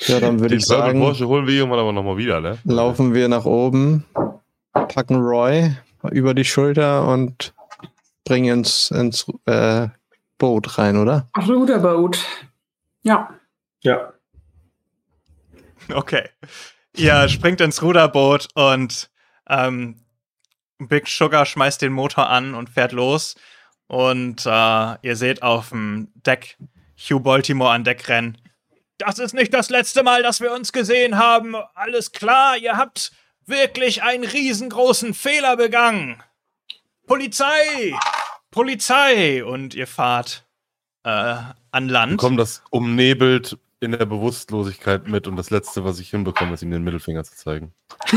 [0.07, 2.57] Ja, dann würde ich sagen, Porsche holen wir irgendwann aber nochmal wieder, ne?
[2.63, 4.05] laufen wir nach oben,
[4.73, 5.71] packen Roy
[6.11, 7.53] über die Schulter und
[8.25, 9.87] bringen uns ins äh,
[10.39, 11.29] Boot rein, oder?
[11.47, 12.17] Ruderboot.
[13.03, 13.29] Ja.
[13.81, 14.12] Ja.
[15.93, 16.29] Okay.
[16.95, 19.09] Ihr springt ins Ruderboot und
[19.49, 20.05] ähm,
[20.77, 23.35] Big Sugar schmeißt den Motor an und fährt los.
[23.87, 26.57] Und äh, ihr seht auf dem Deck
[26.97, 28.37] Hugh Baltimore an Deck rennen.
[28.97, 31.55] Das ist nicht das letzte Mal, dass wir uns gesehen haben.
[31.73, 33.11] Alles klar, ihr habt
[33.45, 36.21] wirklich einen riesengroßen Fehler begangen.
[37.05, 37.93] Polizei!
[38.51, 39.43] Polizei!
[39.43, 40.45] Und ihr fahrt
[41.03, 41.35] äh,
[41.71, 42.11] an Land.
[42.13, 46.71] Bekommen das umnebelt in der Bewusstlosigkeit mit und das Letzte, was ich hinbekomme, ist ihm
[46.71, 47.73] den Mittelfinger zu zeigen.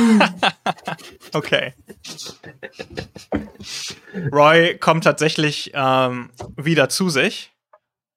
[1.33, 1.75] Okay.
[4.33, 7.53] Roy kommt tatsächlich ähm, wieder zu sich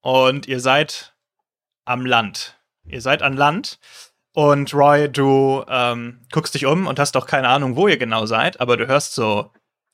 [0.01, 1.15] und ihr seid
[1.85, 2.57] am Land.
[2.85, 3.79] Ihr seid an Land
[4.33, 8.25] und Roy, du ähm, guckst dich um und hast doch keine Ahnung, wo ihr genau
[8.25, 9.51] seid, aber du hörst so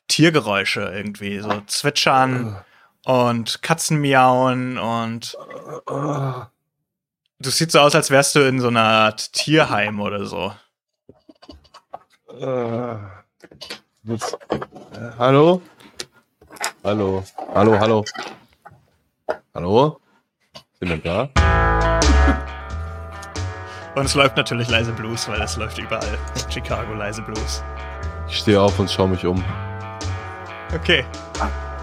[0.08, 2.64] Tiergeräusche irgendwie, so Zwitschern
[3.06, 5.38] und Katzen miauen und
[7.40, 10.54] du siehst so aus, als wärst du in so einer Art Tierheim oder so.
[12.40, 12.96] Äh,
[14.04, 15.62] was- äh, hallo?
[16.84, 17.24] Hallo?
[17.54, 18.06] Hallo, hallo?
[19.54, 20.00] Hallo?
[20.80, 21.30] Sind wir da?
[23.96, 26.18] Und es läuft natürlich leise Blues, weil es läuft überall.
[26.50, 27.64] Chicago leise Blues.
[28.28, 29.44] Ich stehe auf und schaue mich um.
[30.74, 31.06] Okay.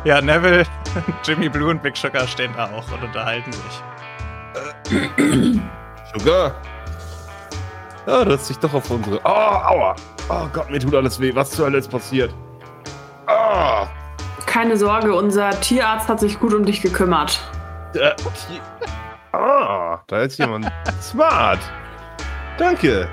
[0.04, 0.66] Ja, Neville,
[1.24, 3.82] Jimmy Blue und Big Sugar stehen da auch und unterhalten sich.
[6.14, 6.54] Sugar!
[8.06, 9.20] Ja, du hast dich doch auf unsere.
[9.24, 9.94] Oh, aua!
[10.28, 11.34] Oh Gott, mir tut alles weh.
[11.34, 12.34] Was zur Hölle ist passiert?
[13.26, 13.86] Ah!
[14.46, 17.40] Keine Sorge, unser Tierarzt hat sich gut um dich gekümmert.
[17.94, 18.10] Äh,
[19.32, 21.60] ah, da ist jemand smart.
[22.58, 23.08] Danke.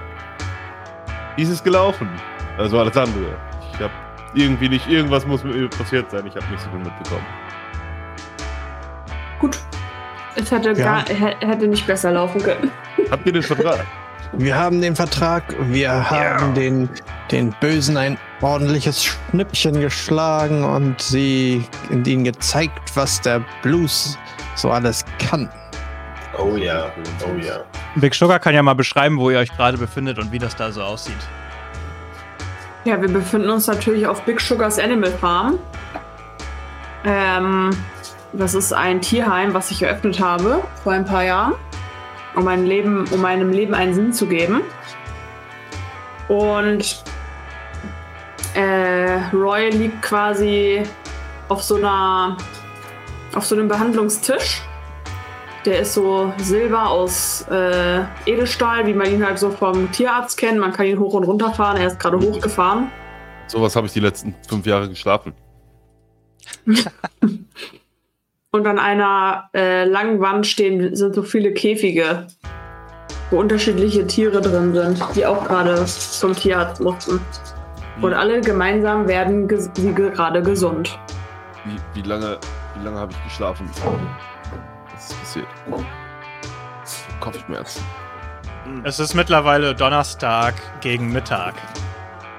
[1.36, 2.10] Wie ist es gelaufen?
[2.58, 3.38] Also alles andere.
[3.74, 3.92] Ich hab
[4.34, 6.26] irgendwie nicht, irgendwas muss mir passiert sein.
[6.28, 7.26] Ich habe nicht so viel mitbekommen.
[9.40, 9.58] Gut.
[10.42, 10.86] Es hätte, Ja.
[10.86, 12.72] gar, hä- hätte nicht besser laufen können.
[13.12, 13.86] Habt ihr den Vertrag?
[14.34, 16.88] Wir haben den Vertrag, wir haben den,
[17.32, 24.20] den Bösen ein ordentliches Schnippchen geschlagen und sie ihnen gezeigt, was der Blues
[24.56, 25.50] so alles kann.
[26.38, 26.92] Oh ja.
[27.26, 27.62] Oh ja.
[27.96, 30.72] Big Sugar kann ja mal beschreiben, wo ihr euch gerade befindet und wie das da
[30.72, 31.18] so aussieht.
[32.86, 35.58] Ja, wir befinden uns natürlich auf Big Sugars Animal Farm.
[37.04, 37.72] Ähm,
[38.34, 41.56] das ist ein Tierheim, was ich eröffnet habe vor ein paar Jahren,
[42.36, 44.62] um, mein Leben, um meinem Leben einen Sinn zu geben.
[46.28, 47.04] Und
[48.54, 50.84] äh, Roy liegt quasi
[51.48, 52.38] auf so einer,
[53.34, 54.62] auf so einem Behandlungstisch.
[55.66, 60.58] Der ist so Silber aus äh, Edelstahl, wie man ihn halt so vom Tierarzt kennt.
[60.60, 61.78] Man kann ihn hoch und runter fahren.
[61.78, 62.90] Er ist gerade hochgefahren.
[63.48, 65.34] Sowas habe ich die letzten fünf Jahre geschlafen.
[68.52, 72.26] Und an einer äh, langen Wand stehen sind so viele Käfige,
[73.30, 77.22] wo unterschiedliche Tiere drin sind, die auch gerade zum Tierarzt mussten.
[78.02, 80.98] Und alle gemeinsam werden ges sie gerade gesund.
[81.64, 82.40] Wie, wie lange,
[82.76, 83.70] wie lange habe ich geschlafen?
[84.96, 85.48] Was ist passiert?
[87.20, 87.84] Kopfschmerzen.
[88.84, 91.54] Es ist mittlerweile Donnerstag gegen Mittag.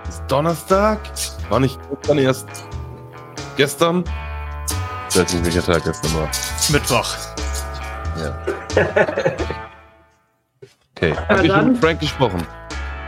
[0.09, 0.99] Ist Donnerstag?
[1.51, 2.49] War nicht gestern erst
[3.57, 4.03] gestern?
[5.11, 6.29] Ich weiß nicht, welcher Tag gestern war.
[6.71, 7.17] Mittwoch.
[8.19, 8.39] Ja.
[11.03, 11.15] Okay.
[11.31, 12.47] Hab ich mit Frank gesprochen?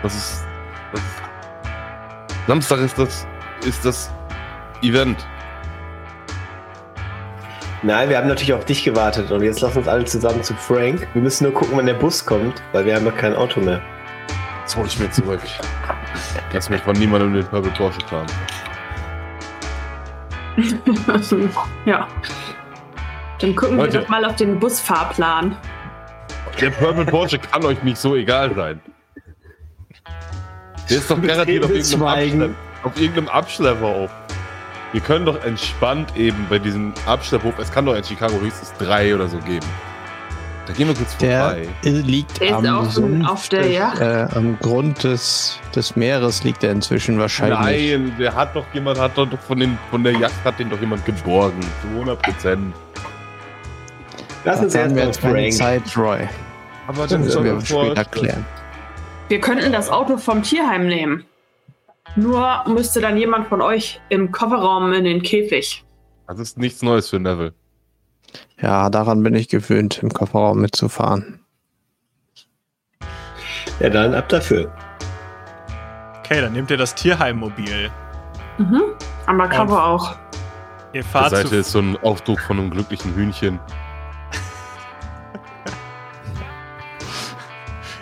[0.00, 0.44] Was ist,
[0.92, 2.46] was ist.
[2.46, 3.26] Samstag ist das,
[3.66, 4.10] ist das
[4.80, 5.26] Event.
[7.82, 11.06] Nein, wir haben natürlich auf dich gewartet und jetzt lass uns alle zusammen zu Frank.
[11.12, 13.82] Wir müssen nur gucken, wann der Bus kommt, weil wir haben ja kein Auto mehr.
[14.62, 15.40] Das hole ich mir zurück.
[16.52, 18.26] Lass mich von niemandem den Purple Porsche fahren.
[21.86, 22.08] ja.
[23.38, 23.92] Dann gucken Leute.
[23.94, 25.56] wir doch mal auf den Busfahrplan.
[26.60, 28.80] Der Purple Porsche kann euch nicht so egal sein.
[30.88, 34.10] Der ist doch garantiert auf irgendeinem, auf irgendeinem Abschlepper auf.
[34.92, 39.14] Wir können doch entspannt eben bei diesem Abschlepphof, es kann doch in Chicago höchstens drei
[39.14, 39.66] oder so geben.
[40.66, 41.68] Da gehen wir kurz Der vorbei.
[41.82, 44.00] liegt Der ist am, auch Sumpf auf der Yacht.
[44.00, 47.92] Äh, am Grund des, des Meeres liegt er inzwischen wahrscheinlich.
[47.98, 50.80] Nein, der hat doch jemand, hat doch von, den, von der Yacht hat den doch
[50.80, 51.60] jemand geborgen.
[51.82, 52.74] Zu 100 Prozent.
[54.44, 55.52] Dafür haben erst wir jetzt keine Frank.
[55.52, 56.28] Zeit, Roy.
[56.86, 58.44] Aber Das müssen wir ist später klären.
[59.28, 61.24] Wir könnten das Auto vom Tierheim nehmen.
[62.16, 65.84] Nur müsste dann jemand von euch im Kofferraum in den Käfig.
[66.26, 67.54] Das ist nichts Neues für Neville.
[68.60, 71.40] Ja, daran bin ich gewöhnt, im Kofferraum mitzufahren.
[73.80, 74.72] Ja, dann ab dafür.
[76.20, 77.90] Okay, dann nehmt ihr das Tierheimmobil.
[78.58, 78.82] Mhm.
[79.26, 80.16] Undercover Und- auch.
[80.94, 83.58] Ihr Auf der fahrt Seite zu, ist so ein Aufdruck von einem glücklichen Hühnchen.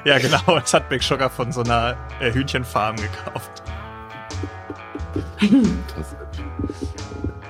[0.05, 0.41] Ja, genau.
[0.47, 3.63] Das hat Big Sugar von so einer äh, Hühnchenfarm gekauft.
[5.97, 6.17] Das,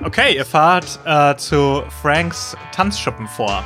[0.03, 3.63] Okay, ihr fahrt äh, zu Franks Tanzschuppen vor.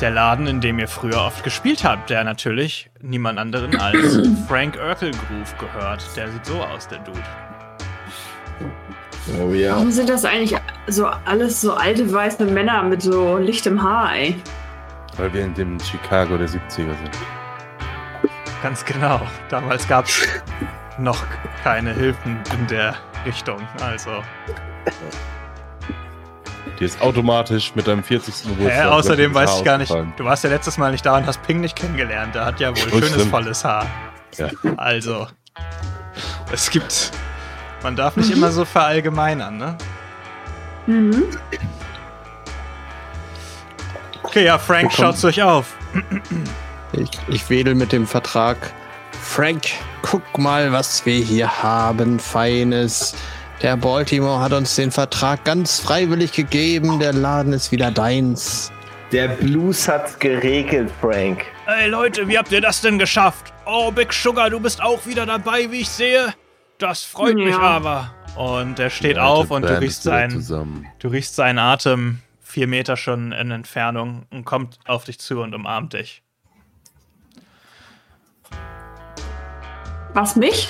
[0.00, 4.18] Der Laden, in dem ihr früher oft gespielt habt, der natürlich niemand anderen als
[4.48, 6.04] Frank Urkelgroove gehört.
[6.16, 7.22] Der sieht so aus, der Dude.
[9.40, 9.72] Oh ja.
[9.72, 14.36] Warum sind das eigentlich so alles so alte weiße Männer mit so lichtem Haar, ey?
[15.18, 17.10] weil wir in dem Chicago der 70er sind.
[18.62, 19.20] Ganz genau.
[19.48, 20.26] Damals gab es
[20.98, 21.22] noch
[21.62, 22.94] keine Hilfen in der
[23.26, 23.60] Richtung.
[23.80, 24.22] Also,
[26.78, 28.50] Die ist automatisch mit deinem 40.
[28.50, 28.84] Geburtstag.
[28.84, 29.92] äh, außerdem weiß ich gar nicht.
[30.16, 32.34] Du warst ja letztes Mal nicht da und hast Ping nicht kennengelernt.
[32.36, 33.30] Der hat ja wohl schönes, stimmt.
[33.30, 33.86] volles Haar.
[34.36, 34.48] Ja.
[34.76, 35.26] Also,
[36.52, 37.10] es gibt.
[37.82, 39.76] Man darf nicht immer so verallgemeinern, ne?
[40.86, 41.24] Mhm.
[44.22, 45.74] Okay, ja, Frank, schaut's euch auf.
[46.92, 48.56] Ich, ich wedel mit dem Vertrag.
[49.20, 49.62] Frank,
[50.02, 52.18] guck mal, was wir hier haben.
[52.18, 53.14] Feines.
[53.62, 56.98] Der Baltimore hat uns den Vertrag ganz freiwillig gegeben.
[57.00, 58.70] Der Laden ist wieder deins.
[59.10, 61.44] Der Blues hat's geregelt, Frank.
[61.66, 63.52] Ey Leute, wie habt ihr das denn geschafft?
[63.66, 66.34] Oh, Big Sugar, du bist auch wieder dabei, wie ich sehe.
[66.78, 67.58] Das freut mich Ja.
[67.60, 68.14] aber.
[68.36, 72.96] Und er steht Die auf und du riechst, seinen, du riechst seinen Atem vier Meter
[72.96, 76.22] schon in Entfernung und kommt auf dich zu und umarmt dich.
[80.14, 80.68] Was, mich?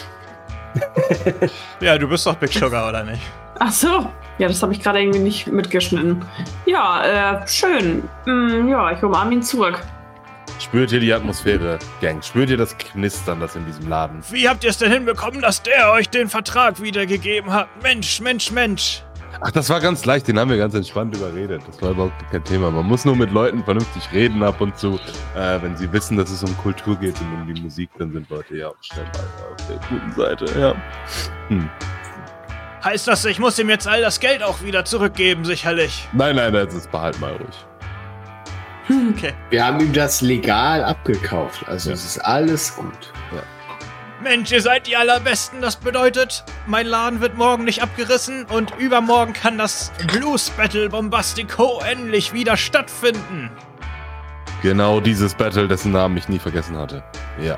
[1.81, 3.23] Ja, du bist doch Big Sugar, oder nicht?
[3.59, 4.11] Ach so.
[4.39, 6.25] Ja, das habe ich gerade irgendwie nicht mitgeschnitten.
[6.67, 8.09] Ja, äh, schön.
[8.25, 9.83] Mm, ja, ich umarme ihn zurück.
[10.61, 12.23] Spürt ihr die Atmosphäre, Gang?
[12.23, 14.21] Spürt ihr das Knistern, das in diesem Laden?
[14.31, 17.69] Wie habt ihr es denn hinbekommen, dass der euch den Vertrag wiedergegeben hat?
[17.83, 19.03] Mensch, Mensch, Mensch.
[19.41, 21.63] Ach, das war ganz leicht, den haben wir ganz entspannt überredet.
[21.67, 22.71] Das war überhaupt kein Thema.
[22.73, 24.99] Man muss nur mit Leuten vernünftig reden ab und zu.
[25.37, 28.29] Äh, wenn sie wissen, dass es um Kultur geht und um die Musik, dann sind
[28.31, 30.75] Leute ja auch schnell mal auf der guten Seite, ja.
[31.49, 31.71] Hm.
[32.83, 36.09] Heißt das, ich muss ihm jetzt all das Geld auch wieder zurückgeben, sicherlich?
[36.13, 39.09] Nein, nein, das ist behalt mal ruhig.
[39.15, 39.35] Okay.
[39.51, 41.63] Wir haben ihm das legal abgekauft.
[41.69, 41.95] Also Ja.
[41.95, 43.13] es ist alles gut.
[44.23, 45.61] Mensch, ihr seid die Allerbesten.
[45.61, 51.81] Das bedeutet, mein Laden wird morgen nicht abgerissen und übermorgen kann das Blues Battle Bombastico
[51.89, 53.51] endlich wieder stattfinden.
[54.63, 57.05] Genau dieses Battle, dessen Namen ich nie vergessen hatte.
[57.41, 57.57] Ja.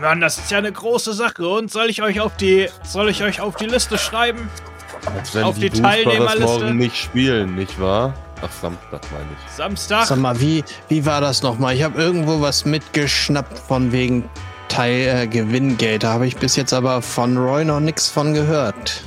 [0.00, 1.48] Mann, das ist ja eine große Sache.
[1.48, 4.50] Und soll ich euch auf die, soll ich euch auf die Liste schreiben?
[5.16, 6.44] Als wenn Auf die Brothers Teilnehmerliste.
[6.44, 8.12] morgen nicht spielen, nicht wahr?
[8.42, 9.52] Ach, Samstag meine ich.
[9.52, 10.06] Samstag?
[10.06, 11.74] Sag mal, wie, wie war das nochmal?
[11.74, 14.28] Ich habe irgendwo was mitgeschnappt von wegen
[14.70, 16.04] Teil äh, Gewinngeld.
[16.04, 19.02] Da habe ich bis jetzt aber von Roy noch nichts von gehört.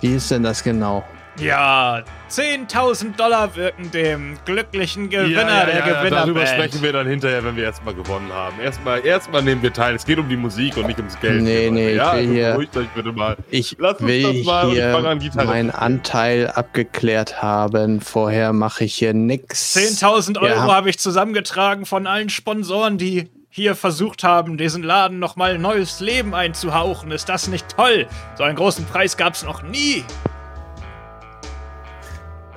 [0.00, 1.04] Wie ist denn das genau?
[1.38, 6.48] Ja, 10.000 Dollar wirken dem glücklichen Gewinner der Darüber Gewinnerband.
[6.48, 8.58] sprechen wir dann hinterher, wenn wir erstmal gewonnen haben.
[8.58, 9.94] Erstmal, erstmal nehmen wir teil.
[9.94, 11.42] Es geht um die Musik und nicht ums Geld.
[11.42, 13.36] Nee, nee, ich ja, will also hier- beruhigt euch bitte mal.
[13.50, 15.70] Ich Lass uns will das mal und ich an, hier meinen.
[15.70, 18.00] Anteil abgeklärt haben.
[18.00, 19.76] Vorher mache ich hier nix.
[19.76, 20.72] 10.000 Euro Ja.
[20.72, 26.34] habe ich zusammengetragen von allen Sponsoren, die hier versucht haben, diesen Laden nochmal neues Leben
[26.34, 27.10] einzuhauchen.
[27.10, 28.06] Ist das nicht toll?
[28.36, 30.04] So einen großen Preis gab es noch nie.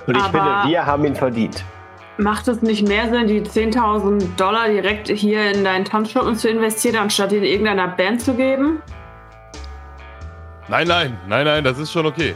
[0.06, 0.30] Und ich Aber-
[0.60, 1.64] finde, wir haben ihn verdient.
[2.18, 6.96] Macht es nicht mehr Sinn, die 10.000 Dollar direkt hier in deinen Tanzschuppen zu investieren,
[6.96, 8.82] anstatt in irgendeiner Band zu geben?
[10.68, 12.34] Nein, nein, nein, nein, das ist schon okay.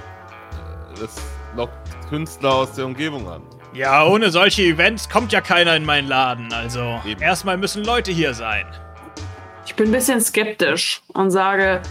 [0.99, 1.17] Das
[1.55, 1.75] lockt
[2.09, 3.43] Künstler aus der Umgebung an.
[3.75, 6.53] Ja, ohne solche Events kommt ja keiner in meinen Laden.
[6.53, 7.20] Also Eben.
[7.20, 8.64] erstmal müssen Leute hier sein.
[9.66, 11.83] Ich bin ein bisschen skeptisch und sage,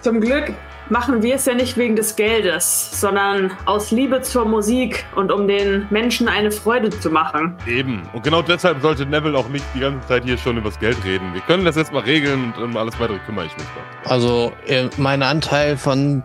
[0.00, 0.52] zum Glück
[0.88, 5.46] machen wir es ja nicht wegen des Geldes, sondern aus Liebe zur Musik und um
[5.46, 7.56] den Menschen eine Freude zu machen.
[7.66, 8.02] Eben.
[8.12, 10.96] Und genau deshalb sollte Neville auch nicht die ganze Zeit hier schon über das Geld
[11.04, 11.32] reden.
[11.32, 14.10] Wir können das jetzt mal regeln und um alles weitere kümmere ich mich dann.
[14.10, 16.24] Also, äh, mein Anteil von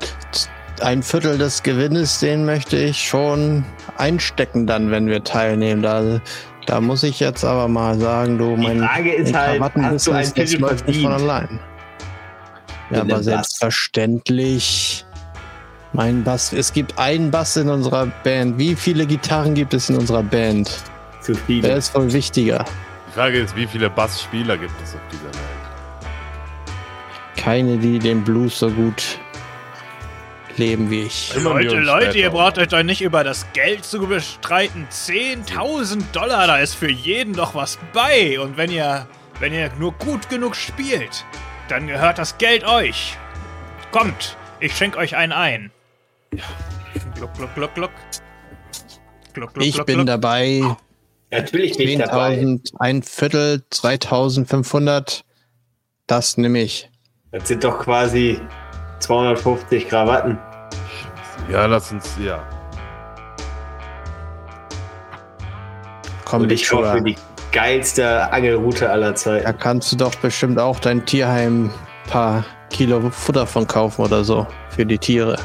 [0.82, 3.64] ein Viertel des Gewinnes, den möchte ich schon
[3.98, 5.82] einstecken dann, wenn wir teilnehmen.
[5.82, 6.22] Da,
[6.66, 10.24] da muss ich jetzt aber mal sagen, du, mein Frage ist halt, hast du ein
[10.24, 11.32] Krawattenbusiness, das Viertel läuft nicht von verdient?
[11.32, 11.60] allein.
[12.92, 15.06] Ja, aber selbstverständlich.
[15.94, 16.54] Mein Bass.
[16.54, 18.58] Es gibt einen Bass in unserer Band.
[18.60, 20.70] Wie viele Gitarren gibt es in unserer Band?
[21.22, 21.74] Zu Wer viele.
[21.76, 22.66] ist wohl wichtiger?
[23.16, 25.58] Frage ist, wie viele Bassspieler gibt es auf dieser Welt?
[27.36, 29.18] Keine, die den Blues so gut
[30.58, 31.34] leben wie ich.
[31.36, 34.88] Leute, Leute, ihr braucht euch doch nicht über das Geld zu bestreiten.
[34.92, 38.40] 10.000 Dollar, da ist für jeden doch was bei.
[38.40, 39.08] Und wenn ihr,
[39.40, 41.26] wenn ihr nur gut genug spielt,
[41.70, 43.18] dann gehört das Geld euch.
[43.92, 45.72] Kommt, ich schenke euch einen ein.
[47.16, 47.92] Gluck, gluck, gluck, gluck.
[49.34, 50.08] Gluck, gluck, Ich gluck, bin gluck.
[50.08, 50.62] dabei.
[51.32, 52.38] Natürlich bin ich dabei.
[52.40, 55.22] 10.000, ein Viertel, 2.500.
[56.08, 56.90] Das nehme ich.
[57.32, 58.40] Das sind doch quasi
[59.00, 60.40] 250 Krawatten.
[61.50, 62.40] Ja, lass uns, ja.
[66.26, 67.16] Komm, Und ich hoffe, die
[67.54, 69.58] geilste Angelroute aller Da Zeiten.
[69.60, 74.46] kannst du doch bestimmt auch dein Tierheim ein paar Kilo Futter von kaufen oder so.
[74.70, 75.38] Für die Tiere.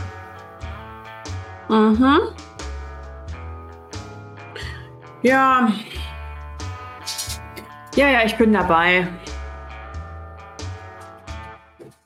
[1.69, 2.19] Mhm.
[5.23, 5.69] Ja.
[7.95, 9.07] Ja, ja, ich bin dabei.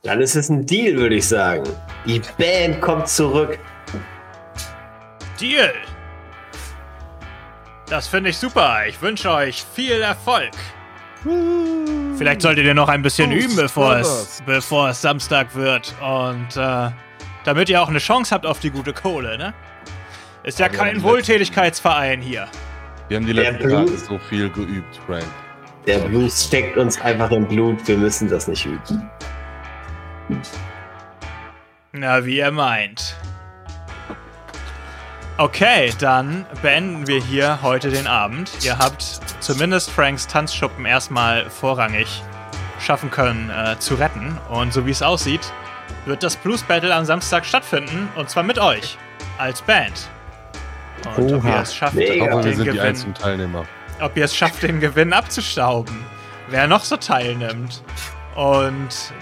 [0.03, 1.65] Dann ist es ein Deal, würde ich sagen.
[2.05, 3.59] Die Band kommt zurück.
[5.37, 5.73] Deal.
[7.89, 8.81] Das finde ich super.
[8.89, 10.53] Ich wünsche euch viel Erfolg.
[12.17, 15.95] Vielleicht solltet ihr noch ein bisschen Ghost üben, bevor es, bevor es Samstag wird.
[16.01, 16.91] Und äh,
[17.45, 19.55] damit ihr auch eine Chance habt auf die gute Kohle, ne?
[20.43, 22.49] Ist ja haben kein Wohltätigkeitsverein hier.
[23.09, 23.99] Wir haben die letzten Tage Blut.
[23.99, 25.25] so viel geübt, Frank.
[25.87, 27.87] Der Blues steckt uns einfach im Blut.
[27.87, 29.11] Wir müssen das nicht üben.
[31.93, 33.17] Na, wie ihr meint.
[35.39, 38.51] Okay, dann beenden wir hier heute den Abend.
[38.65, 39.03] Ihr habt
[39.41, 42.23] zumindest Franks Tanzschuppen erstmal vorrangig
[42.81, 44.39] schaffen können äh, zu retten.
[44.49, 45.53] Und so wie es aussieht,
[46.07, 48.09] wird das Blues Battle am Samstag stattfinden.
[48.17, 48.97] Und zwar mit euch.
[49.37, 50.09] Als Band.
[51.19, 51.57] Und ob Oha.
[51.57, 52.41] ihr es schafft, Mega.
[52.41, 53.55] Den Gewinn,
[54.01, 56.03] ob ihr es schafft, den Gewinn abzustauben.
[56.49, 57.83] Wer noch so teilnimmt.
[58.37, 59.13] Und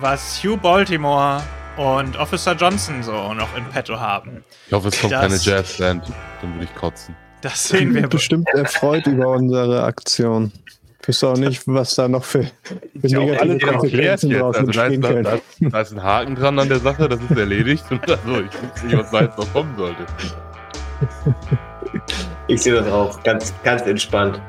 [0.00, 1.40] was Hugh Baltimore
[1.76, 4.44] und Officer Johnson so noch in petto haben.
[4.66, 6.04] Ich hoffe, es kommt Das- keine Jazzband.
[6.40, 7.16] Dann würde ich kotzen.
[7.40, 8.08] Das sehen wir.
[8.08, 10.50] bestimmt erfreut über unsere Aktion.
[11.02, 12.50] Ich wüsste auch nicht, was da noch für, für
[13.02, 15.22] Ja, negative Konsequenzen draus Also da, ist, da, können.
[15.24, 17.84] da, ist, da ist ein Haken dran an der Sache, das ist erledigt.
[17.90, 20.06] Und also, ich weiß nicht, was da jetzt noch kommen sollte.
[22.46, 24.40] Ich sehe das auch ganz, ganz entspannt.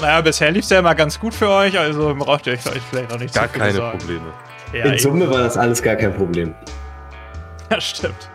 [0.00, 2.60] Naja, bisher lief es ja immer ganz gut für euch, also braucht ihr euch
[2.90, 3.78] vielleicht noch nicht Gar keine.
[3.78, 4.32] Probleme.
[4.72, 4.98] Ja, In eben.
[4.98, 6.54] Summe war das alles gar kein Problem.
[7.70, 8.30] ja, stimmt.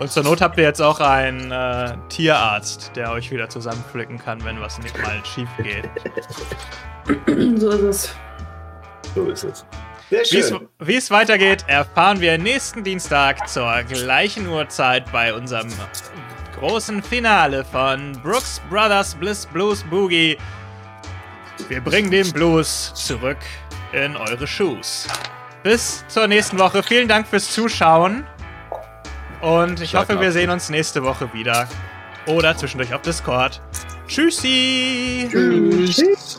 [0.00, 4.44] Und zur Not habt ihr jetzt auch einen äh, Tierarzt, der euch wieder zusammenflicken kann,
[4.44, 5.88] wenn was nicht mal schief geht.
[7.60, 8.14] So ist es.
[9.14, 9.66] So ist es.
[10.10, 10.68] Sehr Wie es- schön.
[10.80, 15.68] Wie es weitergeht, erfahren wir nächsten Dienstag zur gleichen Uhrzeit bei unserem
[16.58, 20.38] großen Finale von Brooks Brothers Bliss Blues Boogie.
[21.68, 23.36] Wir bringen den Blues zurück
[23.94, 25.06] in eure Shoes.
[25.62, 26.82] Bis zur nächsten Woche.
[26.82, 28.26] Vielen Dank fürs Zuschauen.
[29.40, 31.68] Und ich Schlag hoffe, wir sehen uns nächste Woche wieder.
[32.26, 33.60] Oder zwischendurch auf Discord.
[34.06, 35.28] Tschüssi!
[35.30, 36.38] Tschüss.